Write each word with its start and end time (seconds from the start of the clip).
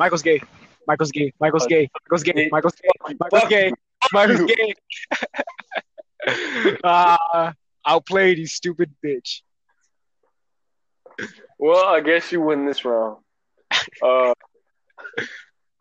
Michael's 0.00 0.22
gay. 0.22 0.40
Michael's 0.86 1.12
gay. 1.12 1.30
Michael's 1.38 1.66
gay. 1.66 1.90
Michael's 2.08 2.22
gay. 2.24 2.48
Michael's 2.50 2.74
gay. 2.74 2.90
Michael's 3.20 3.50
gay. 3.50 3.72
Michael's 4.12 4.50
gay. 4.50 4.74
Ah, 6.82 7.52
outplayed, 7.86 8.38
you 8.38 8.46
stupid 8.46 8.90
bitch. 9.04 9.42
Well, 11.58 11.84
I 11.84 12.00
guess 12.00 12.32
you 12.32 12.40
win 12.40 12.64
this 12.66 12.84
round. 12.84 13.18
Uh, 14.02 14.34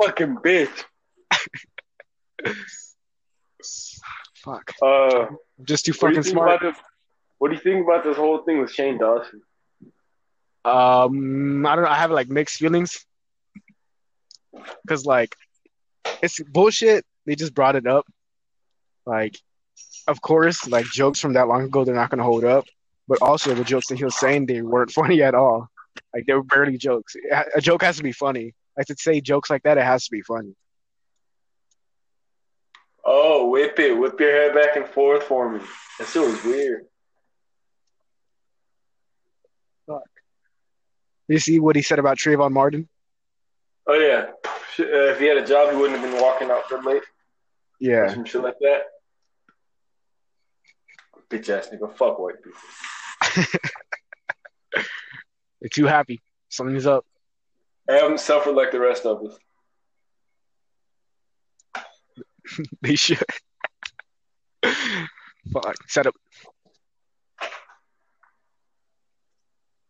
fucking 0.02 0.38
bitch. 0.38 0.84
Fuck. 4.36 4.74
Uh, 4.82 5.28
I'm 5.28 5.38
just 5.64 5.86
too 5.86 5.92
what 6.00 6.10
do 6.10 6.16
fucking 6.16 6.16
you 6.16 6.24
think 6.24 6.34
smart. 6.34 6.50
about 6.50 6.62
this? 6.62 6.84
What 7.38 7.50
do 7.50 7.56
you 7.56 7.62
think 7.62 7.86
about 7.86 8.04
this 8.04 8.18
whole 8.18 8.40
thing 8.44 8.62
with 8.62 8.72
Shane 8.72 8.98
Dawson? 8.98 9.42
Um, 10.66 11.66
I 11.66 11.76
don't 11.76 11.84
know. 11.84 11.90
I 11.90 11.96
have 11.96 12.12
like 12.12 12.30
mixed 12.30 12.58
feelings 12.58 13.06
because 14.82 15.06
like 15.06 15.36
it's 16.22 16.40
bullshit. 16.42 17.06
They 17.26 17.36
just 17.36 17.54
brought 17.54 17.76
it 17.76 17.88
up. 17.88 18.06
Like, 19.06 19.38
of 20.08 20.22
course, 20.22 20.68
like 20.68 20.86
jokes 20.86 21.20
from 21.20 21.34
that 21.34 21.48
long 21.48 21.64
ago, 21.64 21.84
they're 21.84 21.96
not 21.96 22.10
gonna 22.10 22.24
hold 22.24 22.44
up. 22.44 22.66
But 23.08 23.22
also 23.22 23.54
the 23.54 23.64
jokes 23.64 23.88
that 23.88 23.98
he 23.98 24.04
was 24.04 24.20
saying, 24.20 24.46
they 24.46 24.62
weren't 24.62 24.92
funny 25.00 25.22
at 25.22 25.36
all. 25.36 25.68
Like 26.14 26.26
they 26.26 26.34
were 26.34 26.44
barely 26.44 26.78
jokes. 26.78 27.16
A 27.56 27.62
joke 27.62 27.84
has 27.84 27.98
to 27.98 28.04
be 28.04 28.12
funny. 28.12 28.54
Like 28.78 28.88
to 28.88 28.96
say 28.98 29.22
jokes 29.22 29.50
like 29.50 29.64
that, 29.64 29.78
it 29.78 29.84
has 29.84 30.06
to 30.06 30.12
be 30.12 30.22
funny. 30.22 30.56
Oh, 33.06 33.50
whip 33.50 33.80
it, 33.80 33.98
whip 33.98 34.20
your 34.20 34.32
head 34.32 34.54
back 34.54 34.76
and 34.76 34.86
forth 34.86 35.24
for 35.24 35.52
me. 35.52 35.62
That 35.98 36.08
shit 36.08 36.22
was 36.22 36.44
weird. 36.44 36.86
You 41.30 41.38
see 41.38 41.60
what 41.60 41.76
he 41.76 41.84
said 41.84 42.00
about 42.00 42.18
Trayvon 42.18 42.52
Martin? 42.52 42.89
Oh 43.92 43.96
yeah, 43.96 44.26
uh, 44.80 45.10
if 45.10 45.20
he 45.20 45.26
had 45.26 45.38
a 45.38 45.48
job, 45.48 45.72
he 45.72 45.76
wouldn't 45.76 46.00
have 46.00 46.12
been 46.12 46.22
walking 46.22 46.52
out 46.52 46.70
so 46.70 46.80
late. 46.80 47.02
Yeah. 47.80 48.14
Some 48.14 48.24
shit 48.24 48.44
like 48.44 48.60
that. 48.60 48.84
Bitch 51.32 51.50
ass 51.50 51.70
nigga, 51.74 51.98
fuck 51.98 52.20
white 52.20 52.36
people. 52.44 53.50
They're 55.60 55.70
too 55.74 55.88
happy. 55.88 56.22
Something's 56.50 56.86
up. 56.86 57.04
I 57.90 57.94
haven't 57.94 58.20
suffered 58.20 58.54
like 58.54 58.72
the 58.72 58.80
rest 58.80 59.08
of 59.08 59.26
us. 59.26 59.40
They 62.82 62.96
should. 62.96 63.24
Fuck. 65.54 65.76
Set 65.88 66.08
up. 66.08 66.16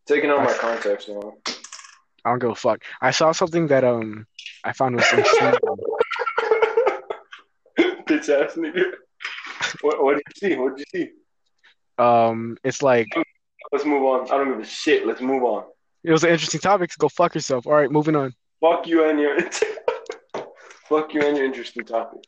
Taking 0.05 0.29
out 0.29 0.43
my 0.43 0.53
contacts 0.53 1.07
now. 1.07 1.35
I 2.25 2.29
don't 2.31 2.39
give 2.39 2.49
a 2.49 2.55
fuck. 2.55 2.83
I 3.01 3.11
saw 3.11 3.31
something 3.31 3.67
that 3.67 3.83
um 3.83 4.25
I 4.63 4.73
found 4.73 4.95
was 4.95 5.05
interesting. 5.11 5.53
Bitch 7.79 8.29
ass 8.29 8.55
nigga. 8.55 8.83
What, 9.81 10.03
what 10.03 10.13
did 10.15 10.23
you 10.41 10.49
see? 10.49 10.55
What 10.57 10.75
did 10.77 10.85
you 10.93 10.99
see? 11.05 11.11
um, 12.03 12.57
it's 12.63 12.81
like 12.81 13.07
Let's 13.71 13.85
move 13.85 14.03
on. 14.03 14.25
I 14.31 14.37
don't 14.37 14.49
give 14.49 14.59
a 14.59 14.65
shit. 14.65 15.05
Let's 15.05 15.21
move 15.21 15.43
on. 15.43 15.63
it 16.03 16.11
was 16.11 16.23
an 16.23 16.31
interesting 16.31 16.59
topic. 16.59 16.91
Go 16.97 17.07
fuck 17.09 17.35
yourself. 17.35 17.67
All 17.67 17.73
right, 17.73 17.91
moving 17.91 18.15
on. 18.15 18.33
Fuck 18.61 18.87
you 18.87 19.07
and 19.07 19.19
your 19.19 19.37
fuck 20.89 21.13
you 21.13 21.21
and 21.21 21.37
your 21.37 21.45
interesting 21.45 21.85
topic. 21.85 22.19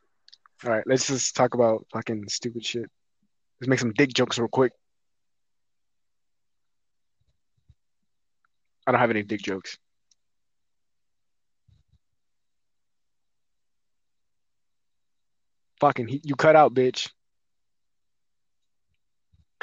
All 0.64 0.72
right, 0.72 0.84
let's 0.86 1.08
just 1.08 1.36
talk 1.36 1.56
about 1.56 1.86
fucking 1.92 2.26
stupid 2.30 2.64
shit. 2.64 2.86
Let's 3.60 3.70
make 3.70 3.80
some 3.80 3.94
dick 3.94 4.14
jokes 4.14 4.38
real 4.38 4.48
quick. 4.48 4.74
I 8.88 8.92
don't 8.92 9.00
have 9.00 9.10
any 9.12 9.24
dick 9.24 9.42
jokes. 9.42 9.78
Fucking, 15.80 16.08
he, 16.08 16.22
you 16.24 16.36
cut 16.36 16.56
out, 16.56 16.74
bitch. 16.74 17.10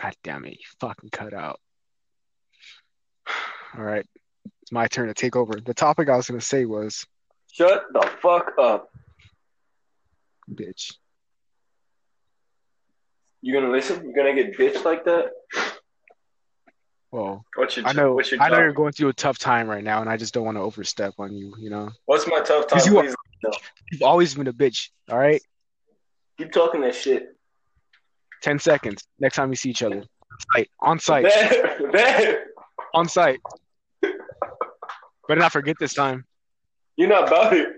God 0.00 0.14
damn 0.22 0.44
it, 0.44 0.52
you 0.52 0.64
fucking 0.80 1.10
cut 1.10 1.34
out. 1.34 1.60
All 3.76 3.84
right, 3.84 4.06
it's 4.62 4.72
my 4.72 4.86
turn 4.86 5.08
to 5.08 5.14
take 5.14 5.36
over. 5.36 5.60
The 5.60 5.74
topic 5.74 6.08
I 6.08 6.16
was 6.16 6.28
gonna 6.28 6.40
say 6.40 6.64
was, 6.64 7.04
Shut 7.52 7.84
the 7.92 8.08
fuck 8.20 8.52
up. 8.60 8.88
bitch. 10.52 10.94
You 13.40 13.52
gonna 13.54 13.70
listen? 13.70 14.04
You 14.04 14.14
gonna 14.14 14.34
get 14.34 14.56
bitched 14.58 14.84
like 14.84 15.04
that? 15.04 15.30
Well, 17.10 17.44
your 17.56 17.66
I 17.86 17.92
know, 17.94 18.20
I 18.38 18.50
know 18.50 18.58
you're 18.58 18.72
going 18.72 18.92
through 18.92 19.08
a 19.08 19.14
tough 19.14 19.38
time 19.38 19.66
right 19.68 19.82
now, 19.82 20.02
and 20.02 20.10
I 20.10 20.18
just 20.18 20.34
don't 20.34 20.44
want 20.44 20.58
to 20.58 20.60
overstep 20.62 21.14
on 21.18 21.32
you. 21.32 21.54
You 21.58 21.70
know, 21.70 21.90
What's 22.04 22.26
my 22.26 22.40
tough 22.40 22.66
time? 22.66 22.80
you 22.84 23.14
you've 23.90 24.02
always 24.02 24.34
been 24.34 24.46
a 24.46 24.52
bitch. 24.52 24.90
All 25.10 25.18
right, 25.18 25.40
keep 26.36 26.52
talking 26.52 26.82
that 26.82 26.94
shit. 26.94 27.28
ten 28.42 28.58
seconds. 28.58 29.04
Next 29.18 29.36
time 29.36 29.48
we 29.48 29.56
see 29.56 29.70
each 29.70 29.82
other, 29.82 30.04
on 30.82 30.98
site, 30.98 31.48
on 32.94 33.08
site. 33.08 33.40
Better 35.28 35.40
not 35.40 35.52
forget 35.52 35.76
this 35.78 35.94
time. 35.94 36.24
You're 36.96 37.08
not 37.08 37.28
about 37.28 37.52
it. 37.54 37.68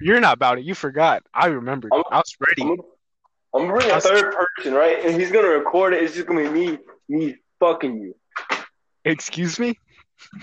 You're 0.00 0.20
not 0.20 0.34
about 0.34 0.58
it. 0.58 0.64
You 0.64 0.74
forgot. 0.74 1.22
I 1.34 1.46
remembered. 1.46 1.92
I'm- 1.92 2.04
I 2.10 2.18
was 2.18 2.36
ready. 2.46 2.62
I'm, 2.62 2.78
I'm 3.54 3.68
gonna 3.68 3.94
a 3.94 4.00
third 4.00 4.34
person, 4.56 4.74
right? 4.74 5.04
And 5.04 5.20
he's 5.20 5.32
gonna 5.32 5.48
record 5.48 5.94
it. 5.94 6.02
It's 6.02 6.14
just 6.14 6.26
gonna 6.26 6.50
be 6.50 6.68
me, 6.68 6.78
me 7.08 7.36
fucking 7.58 8.00
you. 8.00 8.14
Excuse 9.12 9.58
me, 9.58 9.78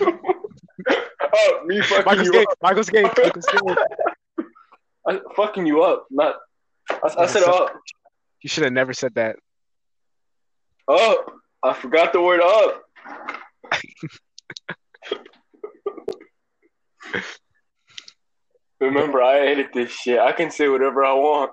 Oh, 1.38 1.60
me 1.66 1.80
fucking 1.82 2.04
Michael's 2.04 2.26
you 2.26 2.32
gay. 2.32 2.42
up. 2.42 2.58
Michael's 2.62 2.90
gay. 2.90 3.02
Michael's 3.02 3.46
gay. 3.46 3.74
I, 5.08 5.20
fucking 5.36 5.66
you 5.66 5.82
up, 5.82 6.06
not. 6.10 6.36
I, 6.90 7.10
I 7.18 7.26
said 7.26 7.42
up. 7.44 7.72
You 8.42 8.48
should 8.48 8.64
have 8.64 8.72
never 8.72 8.92
said 8.92 9.14
that. 9.14 9.36
Up. 10.88 11.26
I 11.62 11.72
forgot 11.72 12.12
the 12.12 12.20
word 12.20 12.40
up. 12.40 12.82
Remember, 18.80 19.22
I 19.22 19.46
edit 19.46 19.68
this 19.72 19.90
shit. 19.90 20.18
I 20.18 20.32
can 20.32 20.50
say 20.50 20.68
whatever 20.68 21.04
I 21.04 21.12
want. 21.14 21.52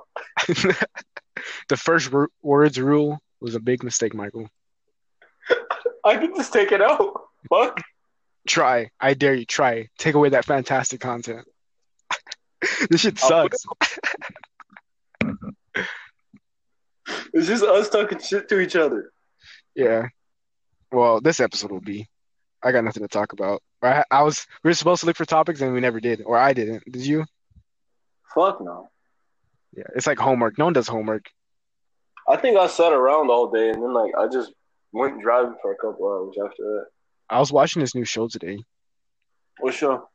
the 1.70 1.78
first 1.78 2.12
wor- 2.12 2.30
words 2.42 2.80
rule 2.80 3.20
was 3.40 3.56
a 3.56 3.60
big 3.60 3.84
mistake, 3.84 4.14
Michael. 4.14 4.50
I 6.06 6.18
can 6.18 6.36
just 6.36 6.54
take 6.54 6.72
it 6.72 6.82
out. 6.82 7.14
Fuck. 7.50 7.82
Try. 8.48 8.90
I 9.00 9.14
dare 9.14 9.34
you. 9.34 9.46
Try. 9.46 9.90
Take 9.98 10.16
away 10.16 10.30
that 10.30 10.46
fantastic 10.46 11.00
content. 11.00 11.48
this 12.90 13.02
shit 13.02 13.18
sucks. 13.18 13.66
It's 17.34 17.48
just 17.48 17.64
us 17.64 17.90
talking 17.90 18.20
shit 18.20 18.50
to 18.50 18.60
each 18.60 18.76
other. 18.76 19.12
Yeah. 19.76 20.08
Well, 20.92 21.22
this 21.22 21.40
episode 21.40 21.72
will 21.72 21.82
be. 21.82 22.08
I 22.62 22.72
got 22.72 22.84
nothing 22.84 23.04
to 23.04 23.10
talk 23.10 23.34
about. 23.34 23.62
I, 23.82 24.04
I 24.12 24.24
was. 24.24 24.46
We 24.64 24.70
were 24.70 24.76
supposed 24.76 25.02
to 25.02 25.06
look 25.06 25.18
for 25.18 25.26
topics 25.26 25.62
and 25.62 25.74
we 25.74 25.80
never 25.80 26.00
did, 26.00 26.22
or 26.26 26.38
I 26.38 26.54
didn't. 26.54 26.84
Did 26.90 27.06
you? 27.06 27.26
Fuck 28.34 28.62
no. 28.62 28.90
Yeah. 29.76 29.84
It's 29.96 30.08
like 30.08 30.20
homework. 30.20 30.58
No 30.58 30.66
one 30.66 30.74
does 30.74 30.88
homework. 30.88 31.26
I 32.28 32.38
think 32.38 32.58
I 32.58 32.68
sat 32.68 32.94
around 32.94 33.30
all 33.30 33.52
day 33.52 33.70
and 33.70 33.82
then 33.82 33.94
like 33.94 34.14
I 34.18 34.28
just 34.28 34.54
went 34.94 35.22
driving 35.22 35.56
for 35.62 35.74
a 35.74 35.76
couple 35.76 36.08
hours 36.08 36.36
after 36.44 36.64
that. 36.64 36.86
I 37.30 37.40
was 37.40 37.52
watching 37.52 37.82
this 37.82 37.96
new 37.96 38.06
show 38.06 38.28
today. 38.28 38.60
What 39.60 39.74
show? 39.74 40.08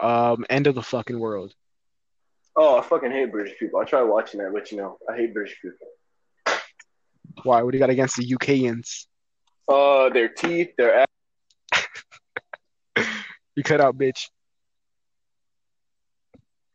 Um, 0.00 0.44
End 0.50 0.66
of 0.66 0.74
the 0.74 0.82
fucking 0.82 1.18
world. 1.18 1.54
Oh, 2.56 2.78
I 2.78 2.82
fucking 2.82 3.10
hate 3.10 3.30
British 3.30 3.58
people. 3.58 3.80
I 3.80 3.84
tried 3.84 4.02
watching 4.02 4.40
that, 4.40 4.52
but 4.52 4.70
you 4.70 4.78
know, 4.78 4.98
I 5.10 5.16
hate 5.16 5.32
British 5.32 5.56
people. 5.62 5.78
Why? 7.44 7.62
What 7.62 7.72
do 7.72 7.78
you 7.78 7.82
got 7.82 7.90
against 7.90 8.16
the 8.16 8.26
UKians? 8.26 9.06
Uh, 9.68 10.10
their 10.10 10.28
teeth, 10.28 10.70
their 10.76 11.06
ass. 11.74 11.86
You 13.54 13.62
cut 13.62 13.82
out, 13.82 13.98
bitch. 13.98 14.30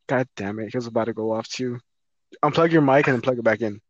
God 0.08 0.28
damn 0.36 0.60
it! 0.60 0.70
He 0.72 0.78
was 0.78 0.86
about 0.86 1.06
to 1.06 1.14
go 1.14 1.32
off 1.32 1.48
too. 1.48 1.80
Unplug 2.46 2.72
your 2.72 2.84
mic 2.84 3.08
and 3.08 3.16
then 3.16 3.22
plug 3.22 3.40
it 3.40 3.44
back 3.44 3.62
in. 3.62 3.82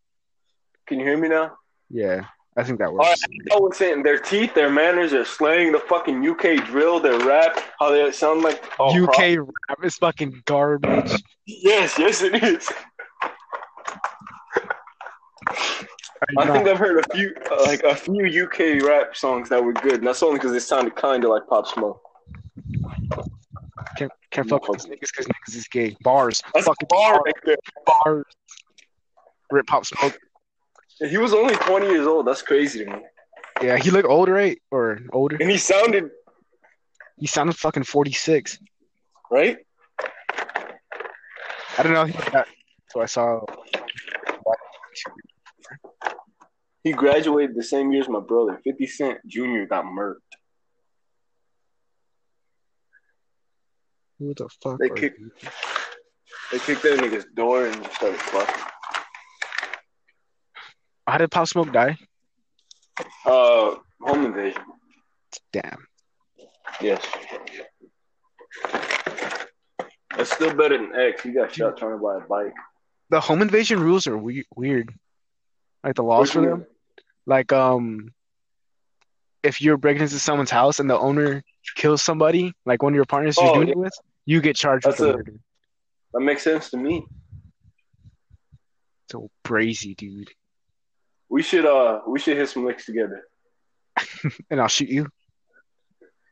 Can 0.88 1.00
you 1.00 1.06
hear 1.06 1.18
me 1.18 1.28
now? 1.28 1.58
Yeah, 1.90 2.28
I 2.58 2.64
think 2.64 2.80
that 2.80 2.88
All 2.88 2.96
works. 2.96 3.22
right, 3.22 3.54
I 3.54 3.56
was 3.60 3.78
saying 3.78 4.02
their 4.04 4.18
teeth, 4.18 4.54
their 4.56 4.70
manners, 4.72 5.12
their 5.12 5.26
slang, 5.26 5.72
the 5.72 5.80
fucking 5.80 6.28
UK 6.28 6.66
drill, 6.66 7.00
their 7.00 7.20
rap, 7.20 7.60
how 7.80 7.92
they 7.92 8.12
sound 8.12 8.42
like 8.42 8.64
oh, 8.80 8.90
UK 9.04 9.14
pro- 9.14 9.54
rap 9.70 9.84
is 9.84 9.96
fucking 9.98 10.42
garbage. 10.46 11.24
Yes, 11.46 11.98
yes, 12.00 12.24
it 12.24 12.44
is. 12.44 12.68
Are 16.38 16.42
I 16.42 16.46
you 16.48 16.54
think 16.54 16.68
I've 16.68 16.80
heard 16.80 17.06
a 17.06 17.16
few, 17.16 17.34
uh, 17.52 17.64
like 17.66 17.84
a 17.84 17.96
few 17.96 18.26
UK 18.46 18.82
rap 18.84 19.16
songs 19.16 19.50
that 19.50 19.64
were 19.64 19.74
good, 19.74 19.96
and 20.00 20.08
that's 20.08 20.24
only 20.24 20.40
because 20.40 20.52
they 20.52 20.60
sounded 20.60 20.96
kind 20.96 21.24
of 21.24 21.30
like 21.30 21.48
Pop 21.48 21.68
Smoke. 21.68 22.02
can't 23.98 24.12
can't 24.32 24.50
fuck 24.50 24.68
with 24.68 24.82
these 24.82 24.88
niggas 24.92 25.12
because 25.16 25.28
niggas 25.28 25.56
is 25.56 25.68
gay. 25.68 25.96
Bars, 26.02 26.42
That's 26.56 26.66
fucking 26.66 26.88
bar 26.90 27.14
bars, 27.14 27.22
right 27.26 27.36
there. 27.46 27.56
bars. 27.86 28.26
Rip 29.52 29.68
Pop 29.68 29.86
Smoke. 29.86 30.18
He 31.00 31.18
was 31.18 31.34
only 31.34 31.56
20 31.56 31.88
years 31.88 32.08
old. 32.08 32.26
That's 32.28 32.42
crazy 32.42 32.84
to 32.84 32.92
me. 32.92 33.00
Yeah, 33.62 33.78
he 33.78 33.92
looked 33.92 34.08
older, 34.08 34.34
right? 34.34 34.60
Or 34.72 35.00
older. 35.14 35.38
And 35.40 35.50
he 35.50 35.58
sounded 35.58 36.10
He 37.18 37.28
sounded 37.28 37.56
fucking 37.56 37.84
forty 37.84 38.12
six. 38.12 38.60
right. 39.32 39.58
I 41.80 41.84
don't 41.84 41.94
know. 41.94 42.06
He 42.06 42.14
got, 42.32 42.48
so 42.92 43.02
I 43.02 43.06
saw. 43.06 43.42
He 46.84 46.92
graduated 46.94 47.56
the 47.56 47.64
same 47.64 47.92
year 47.92 48.02
as 48.02 48.10
my 48.10 48.20
brother. 48.20 48.60
50 48.64 48.88
Cent 48.88 49.18
Jr. 49.28 49.64
got 49.70 49.86
murked. 49.86 50.16
Who 54.20 54.34
the 54.34 54.50
fuck? 54.62 54.80
They 54.80 54.90
kicked-? 54.90 55.20
They 56.52 56.60
kicked 56.60 56.82
that 56.84 57.00
nigga's 57.00 57.26
door 57.36 57.68
and 57.68 57.76
started 57.92 58.20
fucking. 58.20 58.64
How 61.08 61.18
did 61.18 61.32
Pop 61.32 61.48
Smoke 61.48 61.72
die? 61.72 61.98
Uh, 63.26 63.76
home 64.02 64.26
invasion. 64.26 64.62
Damn. 65.54 65.88
Yes. 66.82 67.02
That's 70.16 70.34
still 70.34 70.54
better 70.56 70.78
than 70.78 70.94
X. 70.96 71.22
He 71.24 71.32
got 71.32 71.54
shot 71.54 71.78
trying 71.78 71.92
to 71.92 71.98
buy 71.98 72.18
a 72.18 72.28
bike. 72.28 72.54
The 73.10 73.20
home 73.22 73.42
invasion 73.42 73.80
rules 73.80 74.08
are 74.08 74.18
we- 74.18 74.46
weird. 74.56 74.94
Like 75.84 75.96
the 75.96 76.04
laws 76.04 76.32
for 76.32 76.42
them. 76.42 76.66
Like 77.26 77.54
um, 77.54 78.14
if 79.44 79.62
you're 79.62 79.78
breaking 79.78 80.02
into 80.02 80.20
someone's 80.20 80.52
house 80.52 80.80
and 80.80 80.90
the 80.90 80.98
owner 81.00 81.44
kills 81.76 82.02
somebody, 82.02 82.54
like 82.66 82.82
one 82.84 82.94
of 82.94 82.96
your 82.96 83.06
partners 83.06 83.38
you're 83.38 83.48
Oh, 83.50 83.54
doing 83.56 83.68
yeah. 83.68 83.74
it 83.74 83.78
with, 83.78 83.94
you 84.26 84.42
get 84.42 84.56
charged 84.56 84.86
That's 84.86 85.00
with 85.00 85.10
a- 85.10 85.18
murder. 85.18 85.34
That 86.14 86.20
makes 86.22 86.44
sense 86.44 86.70
to 86.72 86.78
me. 86.78 87.06
So 89.12 89.30
crazy, 89.44 89.94
dude. 89.96 90.30
We 91.30 91.44
should 91.44 91.66
uh 91.66 92.02
we 92.08 92.20
should 92.20 92.38
hit 92.38 92.50
some 92.50 92.66
licks 92.66 92.86
together. 92.86 93.24
And 94.50 94.62
I'll 94.62 94.68
shoot 94.68 94.90
you. 94.90 95.08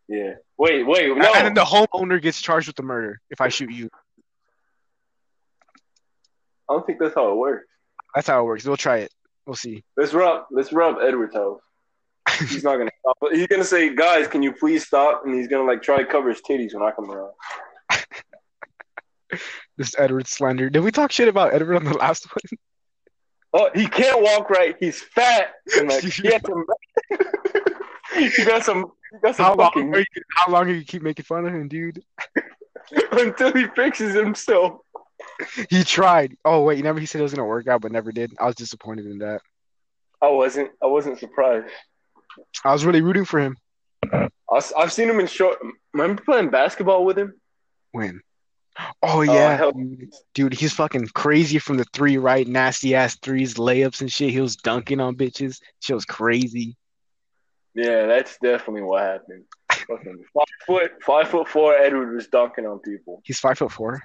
Yeah. 0.08 0.36
Wait, 0.58 0.86
wait, 0.86 1.18
no. 1.18 1.34
And 1.34 1.46
then 1.48 1.54
the 1.54 1.64
homeowner 1.66 2.22
gets 2.22 2.40
charged 2.42 2.68
with 2.68 2.76
the 2.76 2.84
murder 2.84 3.20
if 3.30 3.42
I 3.42 3.50
shoot 3.50 3.72
you. 3.72 3.90
I 6.70 6.74
don't 6.74 6.86
think 6.86 7.00
that's 7.00 7.16
how 7.16 7.32
it 7.32 7.36
works. 7.36 7.68
That's 8.14 8.28
how 8.28 8.42
it 8.42 8.44
works. 8.46 8.64
We'll 8.66 8.78
try 8.78 8.98
it. 9.00 9.12
We'll 9.46 9.56
see. 9.56 9.84
Let's 9.98 10.14
rub 10.14 10.46
let's 10.52 10.72
rub 10.72 10.98
Edward's 11.02 11.36
house. 11.42 11.60
He's 12.40 12.64
not 12.64 12.78
gonna 12.78 12.92
stop. 13.00 13.18
He's 13.32 13.48
gonna 13.48 13.64
say, 13.64 13.96
guys, 13.96 14.28
can 14.28 14.42
you 14.44 14.52
please 14.54 14.86
stop? 14.86 15.24
And 15.26 15.34
he's 15.36 15.48
gonna 15.48 15.66
like 15.66 15.82
try 15.82 15.98
to 15.98 16.06
cover 16.06 16.30
his 16.30 16.42
titties 16.42 16.74
when 16.74 16.84
I 16.84 16.92
come 16.92 17.12
around. 17.12 17.34
This 19.78 19.94
Edward 19.98 20.28
slander. 20.28 20.70
Did 20.70 20.84
we 20.84 20.92
talk 20.92 21.12
shit 21.12 21.28
about 21.28 21.54
Edward 21.54 21.76
on 21.76 21.84
the 21.84 21.98
last 21.98 22.26
one? 22.28 22.60
Oh, 23.58 23.70
he 23.74 23.88
can't 23.88 24.22
walk 24.22 24.50
right. 24.50 24.76
He's 24.80 25.02
fat. 25.02 25.54
And 25.78 25.90
like 25.90 26.04
he 26.04 26.28
had 26.28 26.46
some 26.46 26.66
he 28.14 28.46
got 28.46 28.64
some 28.64 28.92
he 29.12 29.20
got 29.22 29.36
some 29.36 29.46
How 29.46 29.56
long, 29.56 29.68
fucking 29.68 29.96
are 29.96 30.00
you, 30.00 30.06
how 30.36 30.52
long 30.52 30.70
are 30.70 30.74
you 30.74 30.84
keep 30.84 31.02
making 31.02 31.24
fun 31.24 31.48
of 31.48 31.54
him, 31.54 31.68
dude? 31.70 32.04
until 33.12 33.54
he 33.54 33.66
fixes 33.68 34.14
himself. 34.14 34.82
He 35.70 35.84
tried. 35.84 36.36
Oh 36.44 36.64
wait, 36.64 36.78
you 36.78 36.84
never. 36.84 37.00
He 37.00 37.06
said 37.06 37.20
it 37.20 37.24
was 37.24 37.34
gonna 37.34 37.48
work 37.48 37.68
out, 37.68 37.82
but 37.82 37.94
never 37.94 38.12
did. 38.12 38.34
I 38.40 38.46
was 38.46 38.56
disappointed 38.56 39.06
in 39.06 39.20
that. 39.20 39.42
I 40.22 40.28
wasn't 40.28 40.72
I 40.84 40.88
wasn't 40.88 41.18
surprised. 41.18 41.72
I 42.64 42.74
was 42.74 42.86
really 42.86 43.02
rooting 43.02 43.26
for 43.26 43.40
him. 43.40 43.58
I, 44.12 44.30
have 44.78 44.92
seen 44.92 45.10
him 45.10 45.20
in 45.20 45.28
short. 45.28 45.58
Remember 45.94 46.22
playing 46.22 46.50
basketball 46.50 47.06
with 47.06 47.18
him? 47.18 47.34
Win. 47.94 48.22
Oh, 48.78 48.94
oh 49.04 49.22
yeah, 49.22 49.56
hell- 49.58 49.72
dude. 49.72 50.12
dude. 50.34 50.54
He's 50.54 50.74
fucking 50.74 51.08
crazy 51.10 51.60
from 51.60 51.78
the 51.78 51.86
three, 51.94 52.18
right? 52.18 52.46
Nasty 52.48 52.94
ass 52.96 53.16
threes, 53.22 53.54
layups 53.56 54.02
and 54.02 54.12
shit. 54.12 54.32
He 54.32 54.42
was 54.42 54.56
dunking 54.58 55.00
on 55.00 55.16
bitches. 55.16 55.60
Shit 55.82 55.96
was 55.96 56.06
crazy. 56.06 56.76
Yeah, 57.74 58.06
that's 58.06 58.38
definitely 58.42 58.84
what 58.84 59.02
happened. 59.04 59.44
Fucking 59.72 60.24
five 60.34 60.46
foot, 60.66 60.92
five 61.04 61.28
foot 61.30 61.48
four. 61.48 61.74
Edward 61.76 62.16
was 62.16 62.28
dunking 62.28 62.66
on 62.66 62.80
people. 62.80 63.22
He's 63.26 63.40
five 63.40 63.58
foot 63.58 63.72
four. 63.72 64.02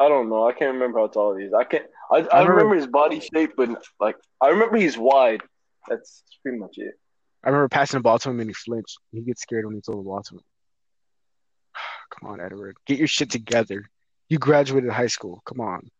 I 0.00 0.08
don't 0.08 0.28
know. 0.28 0.46
I 0.48 0.52
can't 0.52 0.74
remember 0.74 1.00
how 1.00 1.08
tall 1.08 1.36
he 1.36 1.44
is. 1.46 1.52
I 1.52 1.64
can't. 1.64 1.84
I, 2.10 2.16
I, 2.16 2.18
I 2.18 2.22
remember- 2.42 2.52
remember 2.54 2.74
his 2.76 2.86
body 2.86 3.20
shape, 3.20 3.52
but 3.56 3.70
like 4.00 4.16
I 4.40 4.48
remember 4.48 4.76
he's 4.76 4.96
wide. 4.98 5.40
That's 5.88 6.22
pretty 6.42 6.58
much 6.58 6.74
it. 6.76 6.94
I 7.44 7.48
remember 7.48 7.68
passing 7.68 7.98
the 7.98 8.02
ball 8.02 8.18
to 8.18 8.30
him 8.30 8.40
and 8.40 8.50
he 8.50 8.54
flinched. 8.54 8.98
He 9.12 9.20
gets 9.22 9.42
scared 9.42 9.64
when 9.64 9.74
he 9.76 9.80
throws 9.80 9.98
the 9.98 10.02
ball 10.02 10.22
to 10.22 10.34
him. 10.36 10.40
Come 12.10 12.30
on, 12.30 12.40
Edward. 12.40 12.76
Get 12.86 12.98
your 12.98 13.08
shit 13.08 13.30
together. 13.30 13.88
You 14.28 14.38
graduated 14.38 14.90
high 14.90 15.06
school. 15.08 15.42
Come 15.44 15.60
on. 15.60 15.90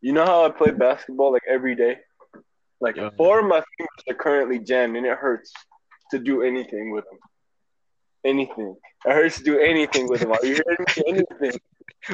You 0.00 0.12
know 0.12 0.24
how 0.24 0.44
I 0.44 0.50
play 0.50 0.70
basketball 0.72 1.32
like 1.32 1.42
every 1.48 1.74
day? 1.74 1.96
Like 2.80 2.96
Yeah. 2.96 3.10
four 3.16 3.40
of 3.40 3.46
my 3.46 3.62
fingers 3.76 4.04
are 4.10 4.14
currently 4.14 4.58
jammed, 4.58 4.96
and 4.96 5.06
it 5.06 5.16
hurts 5.16 5.52
to 6.10 6.18
do 6.18 6.42
anything 6.42 6.90
with 6.92 7.04
them. 7.06 7.18
Anything. 8.24 8.76
It 9.06 9.12
hurts 9.12 9.38
to 9.38 9.44
do 9.44 9.58
anything 9.58 10.08
with 10.08 10.20
them. 10.20 10.32
Are 10.32 10.44
you 10.44 10.54
hearing 10.64 10.84
me? 10.96 11.24
Anything. 11.40 11.60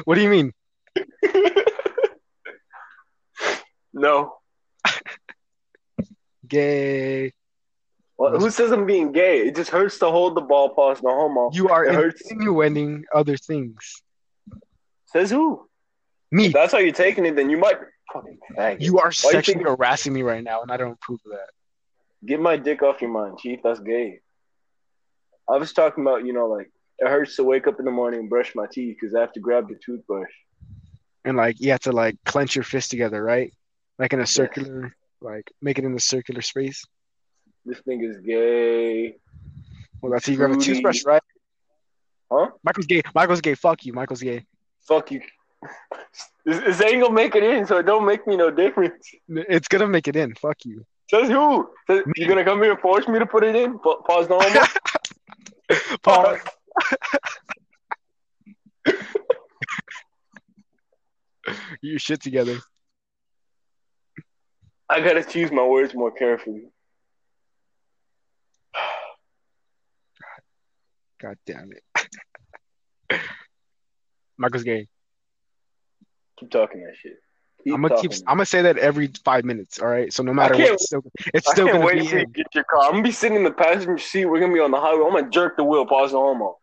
What 0.05 0.15
do 0.15 0.21
you 0.21 0.29
mean? 0.29 0.53
no. 3.93 4.35
Gay. 6.47 7.33
Well, 8.31 8.39
who 8.39 8.49
says 8.51 8.71
I'm 8.71 8.85
being 8.85 9.11
gay? 9.11 9.39
It 9.47 9.55
just 9.55 9.69
hurts 9.69 9.99
to 9.99 10.09
hold 10.09 10.35
the 10.35 10.41
ball 10.41 10.69
past 10.69 11.03
no 11.03 11.09
homo. 11.13 11.49
You 11.51 11.67
are 11.69 11.83
It 11.83 11.93
hurts. 11.93 12.21
insinuating 12.21 13.03
other 13.13 13.35
things. 13.35 14.01
Says 15.07 15.29
who? 15.29 15.67
Me. 16.31 16.45
If 16.47 16.53
that's 16.53 16.71
how 16.71 16.79
you're 16.79 16.93
taking 16.93 17.25
it, 17.25 17.35
then 17.35 17.49
you 17.49 17.57
might 17.57 17.77
fucking. 18.13 18.37
You 18.79 18.99
are 18.99 19.07
you 19.07 19.11
sexually 19.11 19.55
think- 19.63 19.67
harassing 19.67 20.13
me 20.13 20.21
right 20.23 20.43
now, 20.43 20.61
and 20.61 20.71
I 20.71 20.77
don't 20.77 20.93
approve 20.93 21.19
of 21.25 21.31
that. 21.33 21.49
Get 22.25 22.39
my 22.39 22.55
dick 22.55 22.81
off 22.81 23.01
your 23.01 23.11
mind, 23.11 23.39
Chief. 23.39 23.59
That's 23.61 23.81
gay. 23.81 24.21
I 25.49 25.57
was 25.57 25.73
talking 25.73 26.05
about, 26.05 26.25
you 26.25 26.31
know, 26.31 26.47
like 26.47 26.71
it 26.99 27.07
hurts 27.09 27.35
to 27.35 27.43
wake 27.43 27.67
up 27.67 27.77
in 27.79 27.83
the 27.85 27.91
morning 27.91 28.21
and 28.21 28.29
brush 28.29 28.55
my 28.55 28.65
teeth 28.71 28.95
because 28.99 29.13
I 29.13 29.19
have 29.19 29.33
to 29.33 29.41
grab 29.41 29.67
the 29.67 29.75
toothbrush. 29.85 30.31
And 31.25 31.35
like 31.35 31.59
you 31.59 31.71
have 31.71 31.81
to 31.81 31.91
like 31.91 32.15
clench 32.23 32.55
your 32.55 32.63
fist 32.63 32.89
together, 32.91 33.21
right? 33.21 33.53
Like 33.99 34.13
in 34.13 34.21
a 34.21 34.25
circular, 34.25 34.95
like 35.19 35.51
make 35.61 35.77
it 35.77 35.83
in 35.83 35.93
the 35.93 35.99
circular 35.99 36.41
space. 36.41 36.85
This 37.65 37.79
thing 37.79 38.03
is 38.03 38.17
gay. 38.19 39.15
Well, 40.01 40.11
that's 40.11 40.27
you 40.27 40.35
grab 40.35 40.51
a 40.51 40.57
toothbrush, 40.57 41.05
right? 41.05 41.21
Huh? 42.31 42.49
Michael's 42.63 42.87
gay. 42.87 43.01
Michael's 43.15 43.41
gay. 43.41 43.55
Fuck 43.55 43.85
you. 43.85 43.93
Michael's 43.93 44.21
gay. 44.21 44.45
Fuck 44.87 45.11
you. 45.11 45.21
This, 46.45 46.81
ain't 46.81 47.01
gonna 47.01 47.13
make 47.13 47.35
it 47.35 47.43
in, 47.43 47.65
so 47.65 47.77
it 47.77 47.85
don't 47.85 48.05
make 48.05 48.27
me 48.27 48.35
no 48.35 48.51
difference. 48.51 49.01
It's 49.29 49.69
gonna 49.69 49.87
make 49.87 50.09
it 50.09 50.17
in. 50.17 50.35
Fuck 50.35 50.65
you. 50.65 50.85
Says 51.09 51.29
who? 51.29 51.69
Says, 51.89 52.03
you 52.17 52.27
gonna 52.27 52.43
come 52.43 52.61
here 52.61 52.71
and 52.71 52.81
force 52.81 53.07
me 53.07 53.17
to 53.19 53.25
put 53.25 53.43
it 53.43 53.55
in? 53.55 53.79
Pa- 53.79 54.01
Pause 54.01 54.29
no 54.29 54.39
homo. 54.41 54.59
Pause. 56.03 56.39
Get 61.45 61.55
your 61.81 61.99
shit 61.99 62.21
together. 62.21 62.57
I 64.89 64.99
gotta 65.01 65.23
choose 65.23 65.51
my 65.51 65.65
words 65.65 65.93
more 65.93 66.11
carefully. 66.11 66.63
God 71.23 71.37
damn 71.45 71.71
it. 71.71 71.83
Michael's 74.37 74.63
gay. 74.63 74.89
Keep 76.37 76.51
talking 76.51 76.83
that 76.83 76.95
shit. 77.01 77.13
Keep 77.63 77.75
I'm 77.75 77.81
gonna 77.81 77.95
keep. 78.01 78.11
I'm 78.27 78.35
gonna 78.35 78.45
say 78.45 78.63
that 78.63 78.77
every 78.77 79.09
five 79.23 79.45
minutes. 79.45 79.79
All 79.79 79.87
right. 79.87 80.11
So 80.11 80.21
no 80.21 80.33
matter 80.33 80.55
what, 80.55 80.59
can't- 80.63 80.73
it's 80.73 80.85
still, 80.87 81.01
it's 81.33 81.47
I 81.47 81.51
still 81.53 81.67
can't 81.67 81.75
gonna 81.77 81.85
wait 81.85 82.01
be 82.01 82.07
till 82.09 82.17
you 82.19 82.25
in. 82.25 82.31
get 82.31 82.47
your 82.53 82.65
car. 82.65 82.83
I'm 82.87 82.91
gonna 82.91 83.03
be 83.03 83.11
sitting 83.13 83.37
in 83.37 83.45
the 83.45 83.51
passenger 83.51 83.97
seat. 83.97 84.25
We're 84.25 84.41
gonna 84.41 84.53
be 84.53 84.59
on 84.59 84.71
the 84.71 84.81
highway. 84.81 85.05
I'm 85.05 85.13
gonna 85.13 85.29
jerk 85.29 85.55
the 85.55 85.63
wheel. 85.63 85.85
Pause 85.85 86.11
no 86.11 86.19
homo. 86.25 86.57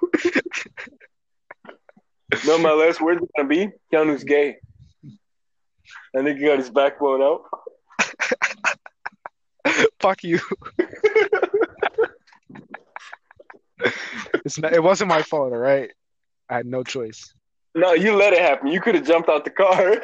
no, 2.46 2.56
my 2.58 2.72
last 2.72 3.02
words 3.02 3.20
are 3.20 3.26
gonna 3.36 3.48
be 3.48 3.68
Keanu's 3.92 4.24
gay. 4.24 4.56
I 6.16 6.22
think 6.22 6.38
he 6.38 6.46
got 6.46 6.58
his 6.58 6.70
back 6.70 6.98
blown 6.98 7.20
out. 7.20 7.42
Fuck 10.00 10.24
you. 10.24 10.40
It's 14.44 14.58
not, 14.58 14.72
it 14.72 14.82
wasn't 14.82 15.08
my 15.08 15.22
fault. 15.22 15.52
All 15.52 15.58
right. 15.58 15.90
I 16.48 16.56
had 16.56 16.66
no 16.66 16.82
choice. 16.82 17.32
No, 17.74 17.92
you 17.92 18.14
let 18.14 18.32
it 18.32 18.40
happen. 18.40 18.68
You 18.68 18.80
could 18.80 18.94
have 18.94 19.06
jumped 19.06 19.28
out 19.28 19.44
the 19.44 19.50
car. 19.50 20.02